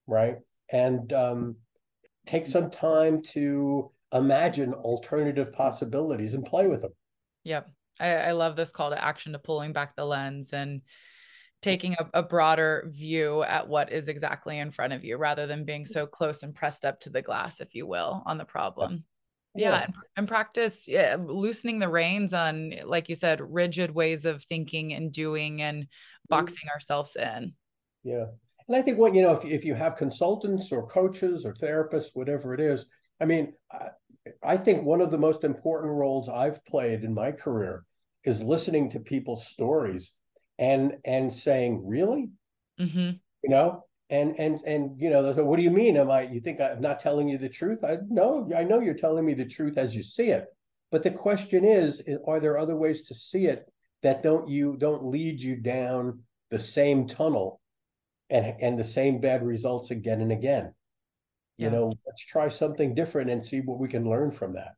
[0.07, 0.37] Right?
[0.73, 1.57] And um,
[2.27, 6.93] take some time to imagine alternative possibilities and play with them
[7.45, 7.69] yep.
[7.99, 10.83] I, I love this call to action to pulling back the lens and
[11.63, 15.65] taking a, a, broader view at what is exactly in front of you rather than
[15.65, 19.05] being so close and pressed up to the glass if you will on the problem
[19.55, 24.25] yeah, yeah and, and, practice yeah, loosening the reins on like you said rigid ways
[24.25, 26.35] of thinking and doing and mm-hmm.
[26.35, 26.75] boxing mm-hmm.
[26.75, 27.53] ourselves in
[28.05, 28.27] yeah
[28.69, 32.11] and i think what you know if, if you have consultants or coaches or therapists
[32.15, 32.87] whatever it is
[33.21, 33.89] i mean I,
[34.43, 37.85] I think one of the most important roles i've played in my career
[38.25, 40.13] is listening to people's stories
[40.61, 42.31] and and saying really?
[42.79, 43.11] Mm-hmm.
[43.43, 43.85] you know?
[44.11, 45.97] And and and you know so what do you mean?
[45.97, 47.85] Am i you think i'm not telling you the truth?
[47.85, 50.47] I know i know you're telling me the truth as you see it.
[50.91, 54.77] But the question is, is are there other ways to see it that don't you
[54.77, 57.61] don't lead you down the same tunnel
[58.31, 60.75] and and the same bad results again and again?
[61.57, 61.67] Yeah.
[61.67, 64.75] you know let's try something different and see what we can learn from that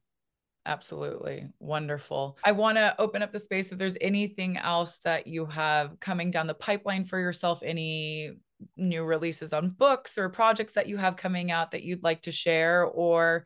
[0.65, 1.49] Absolutely.
[1.59, 2.39] Wonderful.
[2.45, 6.31] I want to open up the space if there's anything else that you have coming
[6.31, 8.33] down the pipeline for yourself, any
[8.77, 12.33] new releases on books or projects that you have coming out that you'd like to
[12.33, 13.45] share, or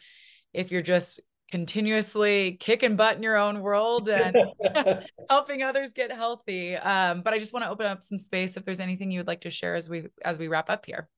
[0.52, 4.36] if you're just continuously kicking butt in your own world and
[5.30, 6.76] helping others get healthy.
[6.76, 9.26] Um, but I just want to open up some space if there's anything you would
[9.26, 11.08] like to share as we as we wrap up here.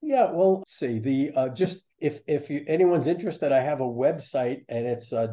[0.00, 4.64] Yeah, well, see the uh, just if if you, anyone's interested, I have a website
[4.68, 5.28] and it's uh,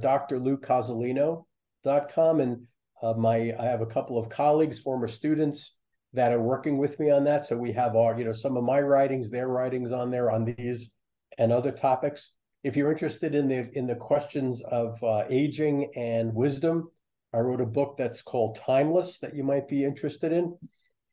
[2.39, 2.67] and
[3.01, 5.75] uh, my I have a couple of colleagues, former students
[6.13, 7.45] that are working with me on that.
[7.45, 10.45] So we have our, you know, some of my writings, their writings on there on
[10.45, 10.91] these
[11.37, 12.33] and other topics.
[12.63, 16.91] If you're interested in the in the questions of uh, aging and wisdom,
[17.33, 20.55] I wrote a book that's called Timeless that you might be interested in.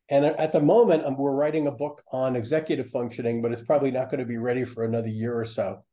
[0.09, 3.91] And at the moment, um, we're writing a book on executive functioning, but it's probably
[3.91, 5.83] not going to be ready for another year or so.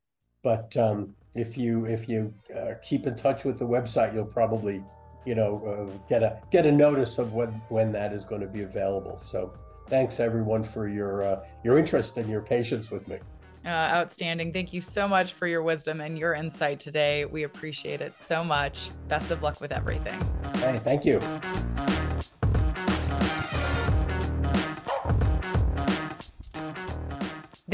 [0.42, 4.84] But um, if you if you uh, keep in touch with the website, you'll probably,
[5.24, 8.46] you know, uh, get a get a notice of when when that is going to
[8.46, 9.20] be available.
[9.24, 9.52] So
[9.88, 13.18] thanks everyone for your uh, your interest and your patience with me.
[13.64, 14.52] Uh, outstanding.
[14.52, 17.24] Thank you so much for your wisdom and your insight today.
[17.24, 18.90] We appreciate it so much.
[19.08, 20.20] Best of luck with everything.
[20.56, 21.18] Hey, thank you.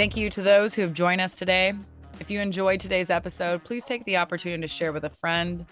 [0.01, 1.75] Thank you to those who have joined us today.
[2.21, 5.67] If you enjoyed today's episode, please take the opportunity to share with a friend,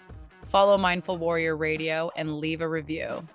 [0.45, 3.27] follow Mindful Warrior Radio, and leave a review.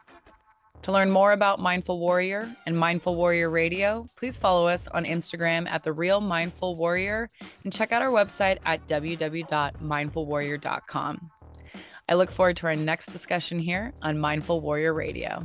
[0.83, 5.69] To learn more about Mindful Warrior and Mindful Warrior Radio, please follow us on Instagram
[5.69, 7.29] at The Real Mindful Warrior
[7.65, 11.31] and check out our website at www.mindfulwarrior.com.
[12.09, 15.41] I look forward to our next discussion here on Mindful Warrior Radio.